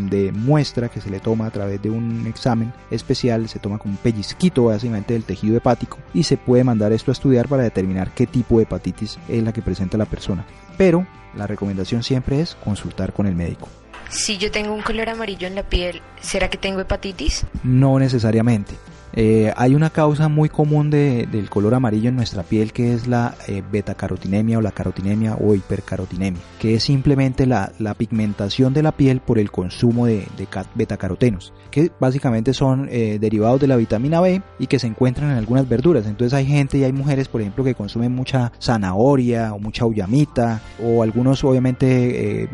de 0.09 0.31
muestra 0.33 0.89
que 0.89 0.99
se 0.99 1.09
le 1.09 1.21
toma 1.21 1.45
a 1.45 1.51
través 1.51 1.81
de 1.81 1.89
un 1.89 2.27
examen 2.27 2.73
especial, 2.91 3.47
se 3.47 3.59
toma 3.59 3.77
como 3.77 3.93
un 3.93 3.97
pellizquito 3.97 4.65
básicamente 4.65 5.13
del 5.13 5.23
tejido 5.23 5.55
hepático 5.55 5.97
y 6.13 6.23
se 6.23 6.35
puede 6.35 6.65
mandar 6.65 6.88
esto 6.93 7.11
a 7.11 7.13
estudiar 7.13 7.47
para 7.47 7.63
determinar 7.63 8.11
qué 8.11 8.27
tipo 8.27 8.57
de 8.57 8.63
hepatitis 8.63 9.17
es 9.27 9.43
la 9.43 9.53
que 9.53 9.61
presenta 9.61 9.97
la 9.97 10.05
persona. 10.05 10.45
Pero 10.77 11.05
la 11.35 11.47
recomendación 11.47 12.03
siempre 12.03 12.41
es 12.41 12.55
consultar 12.55 13.13
con 13.13 13.27
el 13.27 13.35
médico. 13.35 13.67
Si 14.09 14.37
yo 14.37 14.49
tengo 14.49 14.73
un 14.73 14.81
color 14.81 15.09
amarillo 15.09 15.47
en 15.47 15.55
la 15.55 15.63
piel, 15.63 16.01
¿será 16.19 16.49
que 16.49 16.57
tengo 16.57 16.79
hepatitis? 16.79 17.45
No 17.63 17.99
necesariamente. 17.99 18.75
Eh, 19.13 19.51
hay 19.55 19.75
una 19.75 19.89
causa 19.89 20.27
muy 20.27 20.49
común 20.49 20.89
de, 20.89 21.27
del 21.31 21.49
color 21.49 21.73
amarillo 21.73 22.09
en 22.09 22.15
nuestra 22.15 22.43
piel 22.43 22.73
que 22.73 22.93
es 22.93 23.07
la 23.07 23.35
eh, 23.47 23.63
betacarotinemia 23.71 24.57
o 24.57 24.61
la 24.61 24.71
carotinemia 24.71 25.35
o 25.35 25.55
hipercarotinemia, 25.55 26.41
que 26.59 26.75
es 26.75 26.83
simplemente 26.83 27.45
la, 27.45 27.71
pigmentación 27.97 28.73
de 28.73 28.83
la 28.83 28.91
piel 28.91 29.19
por 29.19 29.39
el 29.39 29.51
consumo 29.51 30.05
de, 30.05 30.27
de 30.37 30.47
betacarotenos, 30.75 31.53
que 31.71 31.91
básicamente 31.99 32.53
son 32.53 32.87
eh, 32.89 33.17
derivados 33.19 33.59
de 33.59 33.67
la 33.67 33.75
vitamina 33.75 34.21
B 34.21 34.41
y 34.59 34.67
que 34.67 34.79
se 34.79 34.87
encuentran 34.87 35.31
en 35.31 35.37
algunas 35.37 35.67
verduras. 35.67 36.05
Entonces 36.05 36.33
hay 36.33 36.45
gente 36.45 36.77
y 36.77 36.83
hay 36.83 36.93
mujeres, 36.93 37.27
por 37.27 37.41
ejemplo, 37.41 37.63
que 37.63 37.75
consumen 37.75 38.13
mucha 38.13 38.51
zanahoria 38.61 39.53
o 39.53 39.59
mucha 39.59 39.85
uyamita 39.85 40.61
o 40.81 41.03
algunos 41.03 41.43
obviamente 41.43 42.47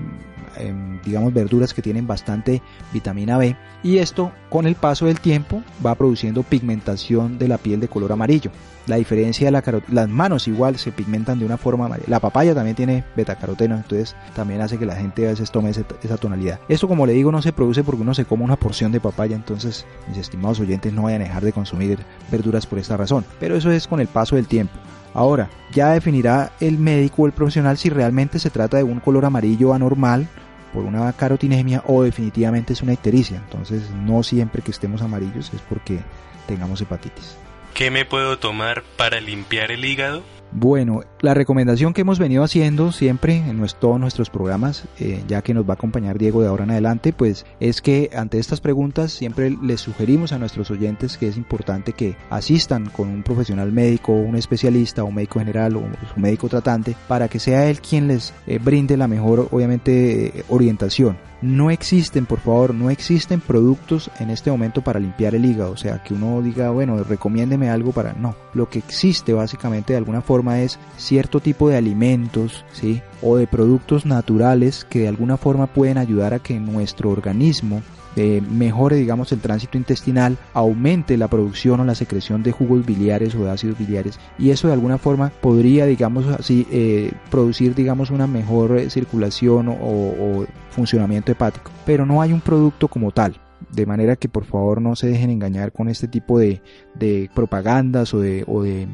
em, 0.58 1.02
digamos, 1.04 1.34
verduras 1.34 1.74
que 1.74 1.82
tienen 1.82 2.08
bastante 2.08 2.62
vitamina 2.94 3.38
B 3.38 3.56
y 3.84 3.98
esto 3.98 4.32
con 4.50 4.66
el 4.66 4.76
paso 4.76 5.06
del 5.06 5.20
tiempo 5.20 5.64
va 5.86 5.96
produciendo 5.96 6.44
pigmentación 6.44 7.38
de 7.38 7.48
la 7.48 7.58
piel 7.58 7.80
de 7.80 7.88
color 7.88 8.12
amarillo. 8.12 8.52
La 8.88 8.98
diferencia 8.98 9.46
de 9.46 9.52
la 9.52 9.64
las 9.88 10.10
manos 10.10 10.48
igual 10.48 10.78
se 10.78 10.92
pigmentan 10.92 11.40
de 11.40 11.46
una 11.46 11.58
forma 11.58 11.86
amarilla. 11.86 12.08
La 12.10 12.20
papaya 12.20 12.54
también 12.54 12.76
tiene 12.76 13.04
betacaroteno, 13.16 13.76
entonces 13.76 14.16
también 14.36 14.62
hace 14.62 14.78
que 14.78 14.86
la 14.86 14.96
gente 14.96 15.26
a 15.26 15.32
veces 15.32 15.50
tome 15.50 15.72
esa 15.72 16.18
tonalidad. 16.18 16.60
Esto 16.70 16.88
como 16.88 17.06
le 17.06 17.14
digo 17.14 17.32
no 17.32 17.42
se 17.42 17.54
produce 17.54 17.84
porque 17.84 18.04
uno 18.04 18.14
se 18.14 18.26
come 18.26 18.44
una 18.44 18.58
porción 18.58 18.92
de 18.92 19.00
papaya, 19.00 19.36
entonces 19.36 19.86
mis 20.08 20.18
estimados 20.18 20.60
oyentes 20.60 20.94
no 20.94 21.04
vayan 21.04 21.22
a 21.22 21.26
dejar 21.26 21.44
de 21.44 21.54
consumir 21.54 22.00
verduras 22.32 22.68
por 22.68 22.78
esta 22.78 22.96
razón. 22.96 23.26
Pero 23.40 23.56
eso 23.56 23.72
es 23.72 23.88
con 23.88 24.00
el 24.00 24.08
paso 24.08 24.36
del 24.36 24.48
tiempo. 24.48 24.74
Ahora, 25.16 25.50
ya 25.74 25.92
definirá 25.92 26.52
el 26.60 26.78
médico 26.78 27.24
o 27.24 27.26
el 27.26 27.32
profesional 27.32 27.78
si 27.78 27.90
realmente 27.90 28.38
se 28.38 28.50
trata 28.50 28.78
de 28.78 28.84
un 28.84 29.00
color 29.00 29.24
amarillo 29.24 29.74
anormal 29.74 30.28
por 30.76 30.84
una 30.84 31.12
carotinemia 31.14 31.82
o 31.88 32.04
definitivamente 32.04 32.74
es 32.74 32.82
una 32.82 32.94
ictericia. 32.94 33.38
Entonces, 33.38 33.90
no 33.92 34.22
siempre 34.22 34.62
que 34.62 34.72
estemos 34.72 35.02
amarillos 35.02 35.52
es 35.54 35.62
porque 35.62 36.02
tengamos 36.48 36.82
hepatitis. 36.82 37.38
¿Qué 37.74 37.90
me 37.90 38.06
puedo 38.06 38.38
tomar 38.38 38.84
para 38.98 39.20
limpiar 39.22 39.72
el 39.72 39.86
hígado? 39.86 40.24
Bueno, 40.58 41.02
la 41.20 41.34
recomendación 41.34 41.92
que 41.92 42.00
hemos 42.00 42.18
venido 42.18 42.42
haciendo 42.42 42.94
siempre 42.94 43.36
en 43.36 43.62
todos 43.78 44.00
nuestros 44.00 44.30
programas, 44.30 44.86
eh, 45.02 45.22
ya 45.28 45.42
que 45.42 45.54
nos 45.54 45.68
va 45.68 45.72
a 45.72 45.74
acompañar 45.74 46.18
Diego 46.18 46.42
de 46.42 46.48
ahora 46.48 46.64
en 46.64 46.72
adelante, 46.72 47.12
pues 47.12 47.46
es 47.60 47.82
que 47.82 48.10
ante 48.16 48.40
estas 48.40 48.62
preguntas 48.62 49.12
siempre 49.12 49.50
les 49.62 49.82
sugerimos 49.82 50.32
a 50.32 50.40
nuestros 50.40 50.72
oyentes 50.72 51.18
que 51.18 51.28
es 51.28 51.36
importante 51.36 51.92
que 51.92 52.16
asistan 52.30 52.86
con 52.90 53.10
un 53.10 53.22
profesional 53.22 53.74
médico, 53.74 54.14
un 54.14 54.38
especialista, 54.38 55.04
un 55.04 55.16
médico 55.16 55.40
general 55.40 55.76
o 55.76 55.80
un 55.80 55.92
médico 56.16 56.48
tratante, 56.48 56.96
para 57.10 57.28
que 57.28 57.40
sea 57.40 57.70
él 57.70 57.82
quien 57.82 58.08
les 58.08 58.34
eh, 58.48 58.58
brinde 58.58 58.96
la 58.96 59.10
mejor, 59.10 59.50
obviamente, 59.52 60.46
orientación 60.48 61.18
no 61.42 61.70
existen, 61.72 62.26
por 62.26 62.40
favor, 62.40 62.74
no 62.74 62.90
existen 62.90 63.40
productos 63.40 64.10
en 64.20 64.30
este 64.30 64.52
momento 64.52 64.82
para 64.82 65.00
limpiar 65.00 65.36
el 65.36 65.46
hígado. 65.46 65.72
O 65.72 65.78
sea, 65.78 66.02
que 66.04 66.14
uno 66.14 66.42
diga, 66.42 66.70
bueno, 66.70 67.04
recomiéndeme 67.04 67.70
algo 67.70 67.92
para... 67.92 68.14
No, 68.14 68.36
lo 68.54 68.70
que 68.70 68.80
existe 68.80 69.34
básicamente 69.34 69.94
de 69.94 69.98
alguna 69.98 70.22
forma 70.22 70.62
es 70.62 70.80
cierto 70.98 71.40
tipo 71.40 71.70
de 71.70 71.78
alimentos, 71.78 72.66
¿sí? 72.72 73.02
O 73.22 73.38
de 73.38 73.48
productos 73.48 74.06
naturales 74.06 74.86
que 74.86 75.00
de 75.00 75.08
alguna 75.08 75.38
forma 75.38 75.68
pueden 75.68 75.98
ayudar 75.98 76.34
a 76.34 76.40
que 76.40 76.60
nuestro 76.60 77.10
organismo 77.10 77.82
eh, 78.16 78.42
mejore, 78.42 78.96
digamos, 78.96 79.32
el 79.32 79.40
tránsito 79.40 79.78
intestinal, 79.78 80.38
aumente 80.54 81.18
la 81.18 81.28
producción 81.28 81.80
o 81.80 81.86
la 81.86 81.96
secreción 81.96 82.44
de 82.44 82.52
jugos 82.52 82.86
biliares 82.86 83.36
o 83.36 83.44
de 83.44 83.52
ácidos 83.52 83.78
biliares 83.78 84.20
y 84.38 84.50
eso 84.52 84.68
de 84.68 84.74
alguna 84.74 84.98
forma 84.98 85.32
podría, 85.42 85.86
digamos 85.86 86.26
así, 86.28 86.68
eh, 86.72 87.12
producir, 87.30 87.76
digamos, 87.76 88.12
una 88.12 88.28
mejor 88.28 88.78
eh, 88.78 88.90
circulación 88.90 89.68
o, 89.70 90.46
funcionamiento 90.70 91.32
hepático. 91.32 91.72
Pero 91.86 92.06
no 92.06 92.22
hay 92.22 92.34
un 92.34 92.42
producto 92.42 92.90
como 92.90 93.12
tal. 93.12 93.40
De 93.72 93.86
manera 93.86 94.18
que 94.18 94.28
por 94.28 94.44
favor 94.44 94.82
no 94.82 94.96
se 94.98 95.08
dejen 95.08 95.30
engañar 95.30 95.72
con 95.72 95.88
este 95.88 96.10
tipo 96.10 96.38
de, 96.38 96.62
de 96.94 97.30
propagandas 97.34 98.14
o 98.14 98.20
de, 98.20 98.44
o 98.46 98.62
de 98.62 98.88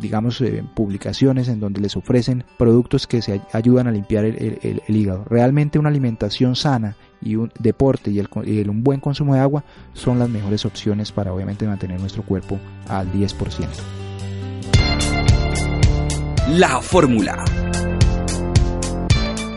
digamos, 0.00 0.40
eh, 0.40 0.64
publicaciones 0.74 1.48
en 1.48 1.60
donde 1.60 1.80
les 1.80 1.96
ofrecen 1.96 2.44
productos 2.56 3.06
que 3.06 3.22
se 3.22 3.40
ayudan 3.52 3.86
a 3.86 3.92
limpiar 3.92 4.24
el, 4.24 4.82
hígado. 4.88 5.24
Realmente 5.28 5.78
una 5.78 5.88
alimentación 5.88 6.56
sana 6.56 6.96
y 7.20 7.36
un 7.36 7.52
deporte 7.58 8.10
y, 8.10 8.18
el, 8.18 8.70
un 8.70 8.82
buen 8.82 9.00
consumo 9.00 9.34
de 9.34 9.40
agua 9.40 9.64
son 9.92 10.18
las 10.18 10.28
mejores 10.28 10.64
opciones 10.64 11.12
para 11.12 11.32
obviamente 11.32 11.66
mantener 11.66 12.00
nuestro 12.00 12.22
cuerpo 12.22 12.58
al 12.88 13.12
10%. 13.12 13.66
La 16.50 16.80
fórmula. 16.80 17.44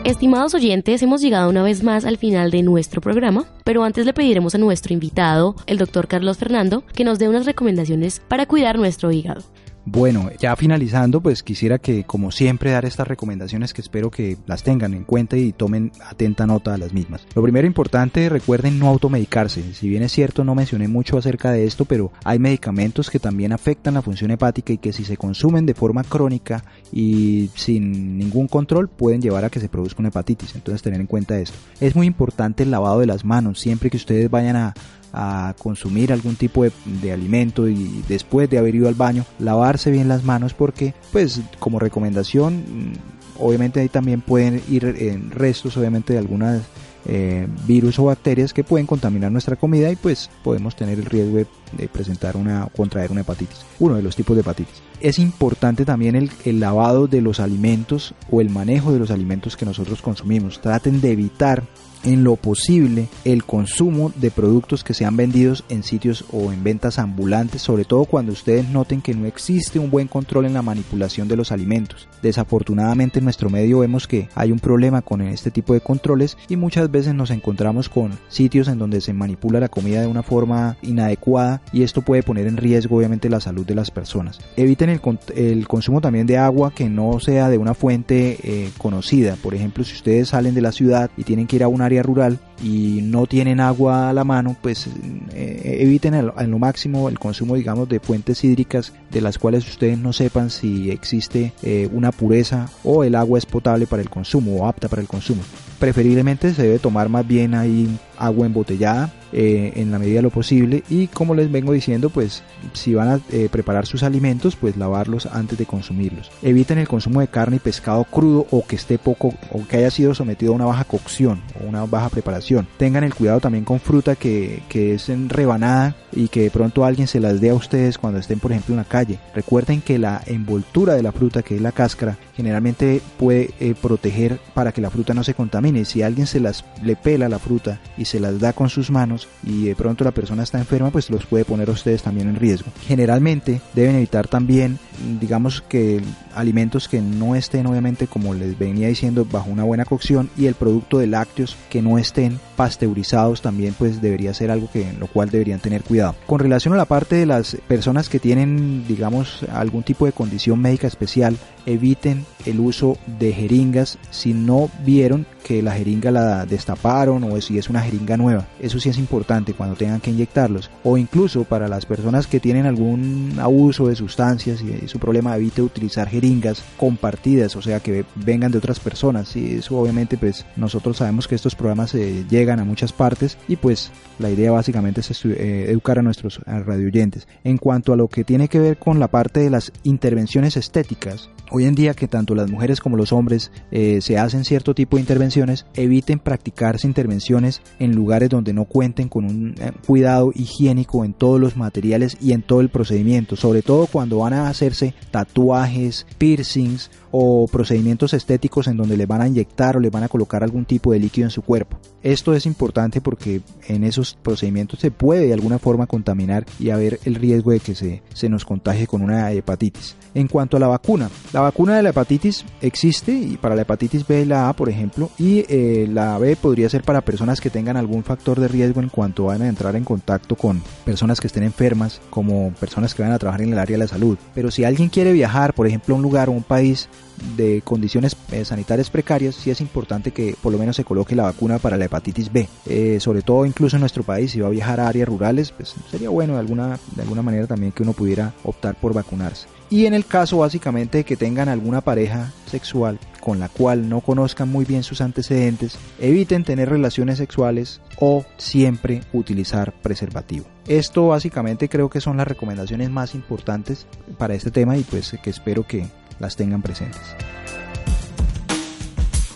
Estimados 0.04 0.52
oyentes, 0.54 1.00
hemos 1.02 1.20
llegado 1.20 1.48
una 1.48 1.62
vez 1.62 1.84
más 1.84 2.04
al 2.04 2.18
final 2.18 2.50
de 2.50 2.62
nuestro 2.64 3.00
programa, 3.00 3.44
pero 3.62 3.84
antes 3.84 4.04
le 4.04 4.12
pediremos 4.12 4.52
a 4.54 4.58
nuestro 4.58 4.92
invitado, 4.92 5.54
el 5.66 5.78
doctor 5.78 6.08
Carlos 6.08 6.38
Fernando, 6.38 6.82
que 6.92 7.04
nos 7.04 7.20
dé 7.20 7.28
unas 7.28 7.46
recomendaciones 7.46 8.20
para 8.26 8.46
cuidar 8.46 8.78
nuestro 8.78 9.12
hígado. 9.12 9.42
Bueno, 9.84 10.30
ya 10.38 10.54
finalizando, 10.54 11.20
pues 11.20 11.42
quisiera 11.42 11.78
que, 11.78 12.04
como 12.04 12.30
siempre, 12.30 12.70
dar 12.70 12.84
estas 12.84 13.08
recomendaciones 13.08 13.74
que 13.74 13.80
espero 13.80 14.10
que 14.10 14.36
las 14.46 14.62
tengan 14.62 14.94
en 14.94 15.02
cuenta 15.02 15.36
y 15.36 15.52
tomen 15.52 15.90
atenta 16.08 16.46
nota 16.46 16.72
de 16.72 16.78
las 16.78 16.92
mismas. 16.92 17.26
Lo 17.34 17.42
primero 17.42 17.66
importante, 17.66 18.28
recuerden 18.28 18.78
no 18.78 18.88
automedicarse. 18.88 19.74
Si 19.74 19.88
bien 19.88 20.04
es 20.04 20.12
cierto, 20.12 20.44
no 20.44 20.54
mencioné 20.54 20.86
mucho 20.86 21.18
acerca 21.18 21.50
de 21.50 21.66
esto, 21.66 21.84
pero 21.84 22.12
hay 22.24 22.38
medicamentos 22.38 23.10
que 23.10 23.18
también 23.18 23.52
afectan 23.52 23.94
la 23.94 24.02
función 24.02 24.30
hepática 24.30 24.72
y 24.72 24.78
que 24.78 24.92
si 24.92 25.04
se 25.04 25.16
consumen 25.16 25.66
de 25.66 25.74
forma 25.74 26.04
crónica 26.04 26.64
y 26.92 27.50
sin 27.54 28.18
ningún 28.18 28.46
control 28.46 28.88
pueden 28.88 29.20
llevar 29.20 29.44
a 29.44 29.50
que 29.50 29.60
se 29.60 29.68
produzca 29.68 30.00
una 30.00 30.10
hepatitis. 30.10 30.54
Entonces, 30.54 30.82
tener 30.82 31.00
en 31.00 31.06
cuenta 31.08 31.38
esto. 31.38 31.58
Es 31.80 31.96
muy 31.96 32.06
importante 32.06 32.62
el 32.62 32.70
lavado 32.70 33.00
de 33.00 33.06
las 33.06 33.24
manos. 33.24 33.58
Siempre 33.58 33.90
que 33.90 33.96
ustedes 33.96 34.30
vayan 34.30 34.56
a 34.56 34.74
a 35.12 35.54
consumir 35.58 36.12
algún 36.12 36.36
tipo 36.36 36.64
de, 36.64 37.12
alimento 37.12 37.68
y 37.68 38.02
después 38.08 38.48
de 38.48 38.58
haber 38.58 38.74
ido 38.74 38.88
al 38.88 38.94
baño 38.94 39.24
lavarse 39.38 39.90
bien 39.90 40.08
las 40.08 40.24
manos 40.24 40.54
porque 40.54 40.94
pues 41.12 41.40
como 41.58 41.78
recomendación 41.78 42.56
mm, 42.56 42.92
obviamente 43.38 43.80
ahí 43.80 43.88
también 43.88 44.20
pueden 44.22 44.62
ir 44.68 44.84
en 44.84 45.30
restos 45.30 45.76
obviamente 45.76 46.14
de 46.14 46.18
algunas 46.18 46.62
eh, 47.04 47.48
virus 47.66 47.98
o 47.98 48.04
bacterias 48.04 48.52
que 48.52 48.62
pueden 48.62 48.86
contaminar 48.86 49.32
nuestra 49.32 49.56
comida 49.56 49.90
y 49.90 49.96
pues 49.96 50.30
podemos 50.44 50.76
tener 50.76 50.98
el 51.00 51.04
riesgo 51.04 51.38
de, 51.38 51.88
presentar 51.88 52.36
una 52.36 52.68
contraer 52.76 53.10
una 53.10 53.22
hepatitis 53.22 53.66
uno 53.80 53.96
de 53.96 54.02
los 54.02 54.14
tipos 54.14 54.36
de 54.36 54.42
hepatitis. 54.42 54.82
Es 55.00 55.18
importante 55.18 55.84
también 55.84 56.14
el, 56.14 56.30
el, 56.44 56.60
lavado 56.60 57.08
de 57.08 57.20
los 57.20 57.40
alimentos 57.40 58.14
o 58.30 58.40
el 58.40 58.50
manejo 58.50 58.92
de 58.92 59.00
los 59.00 59.10
alimentos 59.10 59.56
que 59.56 59.66
nosotros 59.66 60.00
consumimos. 60.00 60.60
Traten 60.60 61.00
de 61.00 61.10
evitar 61.10 61.64
en 62.04 62.24
lo 62.24 62.36
posible 62.36 63.08
el 63.24 63.44
consumo 63.44 64.12
de 64.16 64.30
productos 64.30 64.84
que 64.84 64.94
sean 64.94 65.16
vendidos 65.16 65.64
en 65.68 65.82
sitios 65.82 66.24
o 66.32 66.52
en 66.52 66.64
ventas 66.64 66.98
ambulantes, 66.98 67.62
sobre 67.62 67.84
todo 67.84 68.04
cuando 68.04 68.32
ustedes 68.32 68.68
noten 68.68 69.00
que 69.00 69.14
no 69.14 69.26
existe 69.26 69.78
un 69.78 69.90
buen 69.90 70.08
control 70.08 70.46
en 70.46 70.54
la 70.54 70.62
manipulación 70.62 71.28
de 71.28 71.36
los 71.36 71.52
alimentos. 71.52 72.08
Desafortunadamente 72.22 73.18
en 73.18 73.24
nuestro 73.24 73.50
medio 73.50 73.80
vemos 73.80 74.06
que 74.06 74.28
hay 74.34 74.52
un 74.52 74.58
problema 74.58 75.02
con 75.02 75.22
este 75.22 75.50
tipo 75.50 75.74
de 75.74 75.80
controles 75.80 76.36
y 76.48 76.56
muchas 76.56 76.90
veces 76.90 77.14
nos 77.14 77.30
encontramos 77.30 77.88
con 77.88 78.12
sitios 78.28 78.68
en 78.68 78.78
donde 78.78 79.00
se 79.00 79.12
manipula 79.12 79.60
la 79.60 79.68
comida 79.68 80.00
de 80.00 80.06
una 80.06 80.22
forma 80.22 80.76
inadecuada 80.82 81.62
y 81.72 81.82
esto 81.82 82.02
puede 82.02 82.22
poner 82.22 82.46
en 82.46 82.56
riesgo 82.56 82.96
obviamente 82.96 83.28
la 83.28 83.40
salud 83.40 83.66
de 83.66 83.74
las 83.74 83.90
personas. 83.90 84.40
Eviten 84.56 84.88
el, 84.90 85.68
consumo 85.68 86.00
también 86.00 86.26
de 86.26 86.38
agua 86.38 86.72
que 86.74 86.88
no 86.88 87.20
sea 87.20 87.48
de 87.48 87.58
una 87.58 87.74
fuente 87.74 88.38
eh, 88.42 88.70
conocida. 88.78 89.36
Por 89.36 89.54
ejemplo, 89.54 89.84
si 89.84 89.94
ustedes 89.94 90.28
salen 90.28 90.54
de 90.54 90.60
la 90.60 90.72
ciudad 90.72 91.10
y 91.16 91.24
tienen 91.24 91.46
que 91.46 91.56
ir 91.56 91.62
a 91.62 91.68
un 91.68 91.80
área 91.80 91.91
rural 92.00 92.38
y 92.62 93.00
no 93.02 93.26
tienen 93.26 93.60
agua 93.60 94.10
a 94.10 94.12
la 94.12 94.24
mano, 94.24 94.56
pues 94.60 94.88
eh, 95.32 95.78
eviten 95.80 96.14
en 96.14 96.50
lo 96.50 96.58
máximo 96.58 97.08
el 97.08 97.18
consumo, 97.18 97.56
digamos, 97.56 97.88
de 97.88 98.00
fuentes 98.00 98.42
hídricas 98.44 98.92
de 99.10 99.20
las 99.20 99.38
cuales 99.38 99.68
ustedes 99.68 99.98
no 99.98 100.12
sepan 100.12 100.50
si 100.50 100.90
existe 100.90 101.52
eh, 101.62 101.88
una 101.92 102.12
pureza 102.12 102.68
o 102.82 103.04
el 103.04 103.14
agua 103.14 103.38
es 103.38 103.46
potable 103.46 103.86
para 103.86 104.02
el 104.02 104.10
consumo 104.10 104.56
o 104.56 104.66
apta 104.66 104.88
para 104.88 105.02
el 105.02 105.08
consumo. 105.08 105.42
Preferiblemente 105.78 106.54
se 106.54 106.62
debe 106.62 106.78
tomar 106.78 107.08
más 107.08 107.26
bien 107.26 107.54
ahí 107.54 107.88
agua 108.16 108.46
embotellada 108.46 109.12
eh, 109.32 109.72
en 109.76 109.90
la 109.90 109.98
medida 109.98 110.16
de 110.16 110.22
lo 110.22 110.30
posible 110.30 110.84
y 110.88 111.08
como 111.08 111.34
les 111.34 111.50
vengo 111.50 111.72
diciendo 111.72 112.10
pues 112.10 112.42
si 112.74 112.94
van 112.94 113.08
a 113.08 113.20
eh, 113.30 113.48
preparar 113.50 113.86
sus 113.86 114.02
alimentos 114.02 114.54
pues 114.56 114.76
lavarlos 114.76 115.26
antes 115.26 115.58
de 115.58 115.64
consumirlos 115.66 116.30
eviten 116.42 116.78
el 116.78 116.86
consumo 116.86 117.20
de 117.20 117.28
carne 117.28 117.56
y 117.56 117.58
pescado 117.58 118.04
crudo 118.04 118.46
o 118.50 118.64
que 118.64 118.76
esté 118.76 118.98
poco 118.98 119.34
o 119.50 119.66
que 119.66 119.78
haya 119.78 119.90
sido 119.90 120.14
sometido 120.14 120.52
a 120.52 120.56
una 120.56 120.66
baja 120.66 120.84
cocción 120.84 121.40
o 121.60 121.66
una 121.66 121.84
baja 121.86 122.10
preparación 122.10 122.41
tengan 122.76 123.04
el 123.04 123.14
cuidado 123.14 123.40
también 123.40 123.64
con 123.64 123.80
fruta 123.80 124.16
que, 124.16 124.62
que 124.68 124.94
es 124.94 125.08
en 125.08 125.28
rebanada 125.28 125.96
y 126.12 126.28
que 126.28 126.42
de 126.42 126.50
pronto 126.50 126.84
alguien 126.84 127.08
se 127.08 127.20
las 127.20 127.40
dé 127.40 127.50
a 127.50 127.54
ustedes 127.54 127.98
cuando 127.98 128.18
estén 128.18 128.38
por 128.38 128.52
ejemplo 128.52 128.74
en 128.74 128.78
la 128.78 128.84
calle. 128.84 129.18
Recuerden 129.34 129.80
que 129.80 129.98
la 129.98 130.22
envoltura 130.26 130.94
de 130.94 131.02
la 131.02 131.12
fruta 131.12 131.42
que 131.42 131.56
es 131.56 131.60
la 131.60 131.72
cáscara 131.72 132.18
generalmente 132.36 133.00
puede 133.18 133.50
eh, 133.60 133.74
proteger 133.80 134.38
para 134.54 134.72
que 134.72 134.80
la 134.80 134.90
fruta 134.90 135.14
no 135.14 135.24
se 135.24 135.34
contamine. 135.34 135.84
Si 135.84 136.02
alguien 136.02 136.26
se 136.26 136.40
las 136.40 136.64
le 136.82 136.96
pela 136.96 137.28
la 137.28 137.38
fruta 137.38 137.80
y 137.96 138.04
se 138.04 138.20
las 138.20 138.40
da 138.40 138.52
con 138.52 138.68
sus 138.68 138.90
manos 138.90 139.28
y 139.44 139.64
de 139.64 139.76
pronto 139.76 140.04
la 140.04 140.10
persona 140.10 140.42
está 140.42 140.58
enferma, 140.58 140.90
pues 140.90 141.10
los 141.10 141.26
puede 141.26 141.44
poner 141.44 141.68
a 141.68 141.72
ustedes 141.72 142.02
también 142.02 142.28
en 142.28 142.36
riesgo. 142.36 142.70
Generalmente 142.86 143.60
deben 143.74 143.96
evitar 143.96 144.28
también, 144.28 144.78
digamos 145.20 145.62
que 145.62 146.02
alimentos 146.34 146.88
que 146.88 147.00
no 147.00 147.34
estén 147.34 147.66
obviamente 147.66 148.06
como 148.06 148.34
les 148.34 148.58
venía 148.58 148.88
diciendo 148.88 149.26
bajo 149.30 149.50
una 149.50 149.64
buena 149.64 149.84
cocción 149.84 150.30
y 150.36 150.46
el 150.46 150.54
producto 150.54 150.98
de 150.98 151.06
lácteos 151.06 151.56
que 151.70 151.82
no 151.82 151.98
estén 151.98 152.38
pasteurizados 152.56 153.42
también 153.42 153.74
pues 153.78 154.00
debería 154.00 154.34
ser 154.34 154.50
algo 154.50 154.70
que 154.70 154.88
en 154.88 155.00
lo 155.00 155.06
cual 155.06 155.30
deberían 155.30 155.60
tener 155.60 155.82
cuidado. 155.82 156.14
Con 156.26 156.38
relación 156.38 156.74
a 156.74 156.76
la 156.76 156.84
parte 156.84 157.16
de 157.16 157.26
las 157.26 157.56
personas 157.68 158.08
que 158.08 158.18
tienen, 158.18 158.86
digamos, 158.86 159.44
algún 159.52 159.82
tipo 159.82 160.06
de 160.06 160.12
condición 160.12 160.60
médica 160.60 160.86
especial, 160.86 161.36
eviten 161.66 162.24
el 162.46 162.60
uso 162.60 162.98
de 163.18 163.32
jeringas 163.32 163.98
si 164.10 164.34
no 164.34 164.70
vieron 164.84 165.26
que 165.42 165.62
la 165.62 165.72
jeringa 165.72 166.10
la 166.10 166.46
destaparon 166.46 167.24
o 167.24 167.40
si 167.40 167.58
es 167.58 167.68
una 167.68 167.82
jeringa 167.82 168.16
nueva. 168.16 168.46
Eso 168.60 168.78
sí 168.78 168.88
es 168.88 168.98
importante 168.98 169.54
cuando 169.54 169.76
tengan 169.76 170.00
que 170.00 170.10
inyectarlos. 170.10 170.70
O 170.84 170.96
incluso 170.96 171.44
para 171.44 171.68
las 171.68 171.84
personas 171.84 172.26
que 172.26 172.40
tienen 172.40 172.66
algún 172.66 173.34
abuso 173.40 173.88
de 173.88 173.96
sustancias 173.96 174.62
y 174.62 174.88
su 174.88 174.98
problema 174.98 175.36
evite 175.36 175.62
utilizar 175.62 176.08
jeringas 176.08 176.62
compartidas, 176.76 177.56
o 177.56 177.62
sea 177.62 177.80
que 177.80 178.04
vengan 178.14 178.52
de 178.52 178.58
otras 178.58 178.80
personas. 178.80 179.34
Y 179.36 179.56
eso 179.56 179.78
obviamente 179.78 180.16
pues 180.16 180.46
nosotros 180.56 180.98
sabemos 180.98 181.28
que 181.28 181.34
estos 181.34 181.54
programas 181.54 181.94
eh, 181.94 182.24
llegan 182.28 182.60
a 182.60 182.64
muchas 182.64 182.92
partes 182.92 183.36
y 183.48 183.56
pues 183.56 183.90
la 184.18 184.30
idea 184.30 184.52
básicamente 184.52 185.00
es 185.00 185.24
eh, 185.24 185.66
educar 185.68 185.98
a 185.98 186.02
nuestros 186.02 186.40
radioyentes. 186.46 187.26
En 187.44 187.58
cuanto 187.58 187.92
a 187.92 187.96
lo 187.96 188.08
que 188.08 188.24
tiene 188.24 188.48
que 188.48 188.60
ver 188.60 188.78
con 188.78 189.00
la 189.00 189.08
parte 189.08 189.40
de 189.40 189.50
las 189.50 189.72
intervenciones 189.82 190.56
estéticas, 190.56 191.30
Hoy 191.54 191.66
en 191.66 191.74
día 191.74 191.92
que 191.92 192.08
tanto 192.08 192.31
las 192.34 192.50
mujeres 192.50 192.80
como 192.80 192.96
los 192.96 193.12
hombres 193.12 193.50
eh, 193.70 194.00
se 194.00 194.18
hacen 194.18 194.44
cierto 194.44 194.74
tipo 194.74 194.96
de 194.96 195.02
intervenciones, 195.02 195.66
eviten 195.74 196.18
practicarse 196.18 196.86
intervenciones 196.86 197.62
en 197.78 197.94
lugares 197.94 198.30
donde 198.30 198.52
no 198.52 198.64
cuenten 198.64 199.08
con 199.08 199.24
un 199.24 199.54
eh, 199.58 199.72
cuidado 199.86 200.32
higiénico 200.34 201.04
en 201.04 201.14
todos 201.14 201.40
los 201.40 201.56
materiales 201.56 202.16
y 202.20 202.32
en 202.32 202.42
todo 202.42 202.60
el 202.60 202.68
procedimiento, 202.68 203.36
sobre 203.36 203.62
todo 203.62 203.86
cuando 203.86 204.18
van 204.18 204.34
a 204.34 204.48
hacerse 204.48 204.94
tatuajes, 205.10 206.06
piercings 206.18 206.90
o 207.10 207.46
procedimientos 207.46 208.14
estéticos 208.14 208.66
en 208.68 208.76
donde 208.76 208.96
le 208.96 209.06
van 209.06 209.20
a 209.20 209.28
inyectar 209.28 209.76
o 209.76 209.80
le 209.80 209.90
van 209.90 210.04
a 210.04 210.08
colocar 210.08 210.42
algún 210.42 210.64
tipo 210.64 210.92
de 210.92 211.00
líquido 211.00 211.26
en 211.26 211.30
su 211.30 211.42
cuerpo. 211.42 211.78
Esto 212.02 212.34
es 212.34 212.46
importante 212.46 213.00
porque 213.00 213.42
en 213.68 213.84
esos 213.84 214.14
procedimientos 214.14 214.80
se 214.80 214.90
puede 214.90 215.26
de 215.26 215.34
alguna 215.34 215.58
forma 215.58 215.86
contaminar 215.86 216.44
y 216.58 216.70
haber 216.70 216.98
el 217.04 217.14
riesgo 217.14 217.52
de 217.52 217.60
que 217.60 217.74
se, 217.74 218.02
se 218.12 218.28
nos 218.28 218.44
contagie 218.44 218.86
con 218.86 219.02
una 219.02 219.30
hepatitis. 219.32 219.96
En 220.14 220.28
cuanto 220.28 220.56
a 220.56 220.60
la 220.60 220.66
vacuna, 220.66 221.10
la 221.32 221.40
vacuna 221.40 221.76
de 221.76 221.82
la 221.82 221.90
hepatitis 221.90 222.44
existe 222.60 223.12
y 223.12 223.36
para 223.36 223.54
la 223.54 223.62
hepatitis 223.62 224.06
B 224.06 224.22
y 224.22 224.24
la 224.24 224.48
A, 224.48 224.52
por 224.52 224.68
ejemplo, 224.68 225.10
y 225.18 225.44
eh, 225.48 225.88
la 225.90 226.18
B 226.18 226.36
podría 226.36 226.68
ser 226.68 226.82
para 226.82 227.00
personas 227.00 227.40
que 227.40 227.50
tengan 227.50 227.76
algún 227.76 228.02
factor 228.02 228.38
de 228.38 228.48
riesgo 228.48 228.80
en 228.80 228.88
cuanto 228.88 229.24
van 229.24 229.42
a 229.42 229.48
entrar 229.48 229.76
en 229.76 229.84
contacto 229.84 230.36
con 230.36 230.62
personas 230.84 231.20
que 231.20 231.28
estén 231.28 231.44
enfermas, 231.44 232.00
como 232.10 232.52
personas 232.60 232.94
que 232.94 233.02
van 233.02 233.12
a 233.12 233.18
trabajar 233.18 233.42
en 233.42 233.52
el 233.52 233.58
área 233.58 233.74
de 233.74 233.84
la 233.84 233.88
salud. 233.88 234.18
Pero 234.34 234.50
si 234.50 234.64
alguien 234.64 234.88
quiere 234.88 235.12
viajar, 235.12 235.54
por 235.54 235.66
ejemplo, 235.66 235.94
a 235.94 235.98
un 235.98 236.02
lugar 236.02 236.28
o 236.28 236.32
un 236.32 236.42
país 236.42 236.88
de 237.36 237.62
condiciones 237.62 238.16
eh, 238.30 238.44
sanitarias 238.44 238.90
precarias, 238.90 239.34
sí 239.34 239.50
es 239.50 239.60
importante 239.60 240.10
que 240.10 240.34
por 240.40 240.52
lo 240.52 240.58
menos 240.58 240.76
se 240.76 240.84
coloque 240.84 241.16
la 241.16 241.24
vacuna 241.24 241.58
para 241.58 241.76
la 241.76 241.86
hepatitis 241.86 242.32
B. 242.32 242.48
Eh, 242.66 242.98
sobre 243.00 243.22
todo 243.22 243.46
incluso 243.46 243.76
en 243.76 243.80
nuestro 243.80 244.02
país, 244.02 244.32
si 244.32 244.40
va 244.40 244.48
a 244.48 244.50
viajar 244.50 244.80
a 244.80 244.88
áreas 244.88 245.08
rurales, 245.08 245.52
pues 245.52 245.74
sería 245.90 246.10
bueno 246.10 246.34
de 246.34 246.40
alguna, 246.40 246.78
de 246.94 247.02
alguna 247.02 247.22
manera 247.22 247.46
también 247.46 247.72
que 247.72 247.82
uno 247.82 247.92
pudiera 247.92 248.34
optar 248.44 248.74
por 248.74 248.94
vacunarse. 248.94 249.46
Y 249.70 249.86
en 249.86 249.94
el 249.94 250.04
caso 250.04 250.38
básicamente 250.38 250.98
de 250.98 251.04
que 251.04 251.16
tengan 251.16 251.48
alguna 251.48 251.80
pareja 251.80 252.30
sexual 252.46 252.98
con 253.22 253.38
la 253.38 253.48
cual 253.48 253.88
no 253.88 254.00
conozcan 254.00 254.48
muy 254.48 254.64
bien 254.64 254.82
sus 254.82 255.00
antecedentes, 255.00 255.78
eviten 256.00 256.44
tener 256.44 256.68
relaciones 256.68 257.18
sexuales 257.18 257.80
o 257.98 258.24
siempre 258.36 259.00
utilizar 259.12 259.72
preservativo. 259.80 260.44
Esto 260.66 261.06
básicamente 261.06 261.68
creo 261.68 261.88
que 261.88 262.00
son 262.00 262.16
las 262.16 262.26
recomendaciones 262.26 262.90
más 262.90 263.14
importantes 263.14 263.86
para 264.18 264.34
este 264.34 264.50
tema 264.50 264.76
y 264.76 264.82
pues 264.82 265.16
que 265.22 265.30
espero 265.30 265.66
que 265.66 265.86
las 266.18 266.36
tengan 266.36 266.62
presentes. 266.62 267.16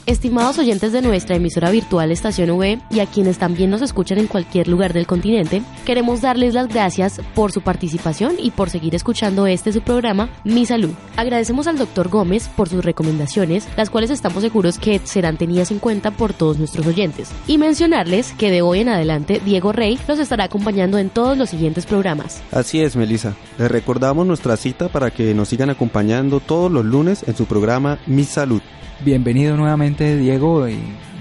Estimados 0.06 0.60
oyentes 0.60 0.92
de 0.92 1.02
nuestra 1.02 1.34
emisora 1.34 1.68
virtual 1.72 2.12
Estación 2.12 2.50
V 2.50 2.78
y 2.90 3.00
a 3.00 3.06
quienes 3.06 3.38
también 3.38 3.70
nos 3.70 3.82
escuchan 3.82 4.18
en 4.18 4.28
cualquier 4.28 4.68
lugar 4.68 4.92
del 4.92 5.04
continente, 5.04 5.62
queremos 5.84 6.20
darles 6.20 6.54
las 6.54 6.68
gracias 6.68 7.20
por 7.34 7.50
su 7.50 7.60
participación 7.60 8.34
y 8.38 8.52
por 8.52 8.70
seguir 8.70 8.94
escuchando 8.94 9.48
este 9.48 9.72
su 9.72 9.80
programa 9.80 10.28
Mi 10.44 10.64
Salud. 10.64 10.92
Agradecemos 11.16 11.66
al 11.66 11.76
doctor 11.76 12.08
Gómez 12.08 12.48
por 12.50 12.68
sus 12.68 12.84
recomendaciones, 12.84 13.66
las 13.76 13.90
cuales 13.90 14.10
estamos 14.10 14.44
seguros 14.44 14.78
que 14.78 15.00
serán 15.02 15.38
tenidas 15.38 15.72
en 15.72 15.80
cuenta 15.80 16.12
por 16.12 16.32
todos 16.32 16.56
nuestros 16.56 16.86
oyentes. 16.86 17.32
Y 17.48 17.58
mencionarles 17.58 18.32
que 18.34 18.52
de 18.52 18.62
hoy 18.62 18.82
en 18.82 18.90
adelante 18.90 19.40
Diego 19.44 19.72
Rey 19.72 19.98
los 20.06 20.20
estará 20.20 20.44
acompañando 20.44 20.98
en 20.98 21.10
todos 21.10 21.36
los 21.36 21.50
siguientes 21.50 21.84
programas. 21.84 22.44
Así 22.52 22.80
es, 22.80 22.94
Melissa. 22.94 23.34
Les 23.58 23.68
recordamos 23.68 24.24
nuestra 24.24 24.56
cita 24.56 24.88
para 24.88 25.10
que 25.10 25.34
nos 25.34 25.48
sigan 25.48 25.70
acompañando 25.70 26.38
todos 26.38 26.70
los 26.70 26.84
lunes 26.84 27.24
en 27.26 27.36
su 27.36 27.46
programa 27.46 27.98
Mi 28.06 28.22
Salud. 28.22 28.62
Bienvenido 29.04 29.58
nuevamente 29.58 29.95
Diego 30.04 30.68
y 30.68 30.78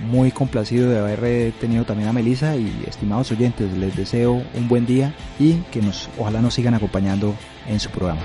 muy 0.10 0.32
complacido 0.32 0.90
de 0.90 1.00
haber 1.00 1.54
tenido 1.54 1.86
también 1.86 2.10
a 2.10 2.14
Melissa 2.14 2.56
y 2.58 2.84
estimados 2.88 3.32
oyentes, 3.32 3.72
les 3.78 3.96
deseo 3.96 4.44
un 4.54 4.68
buen 4.68 4.86
día 4.86 5.14
y 5.40 5.54
que 5.72 5.82
nos 5.82 6.10
ojalá 6.18 6.42
nos 6.42 6.54
sigan 6.54 6.74
acompañando 6.74 7.34
en 7.68 7.80
su 7.80 7.90
programa. 7.90 8.22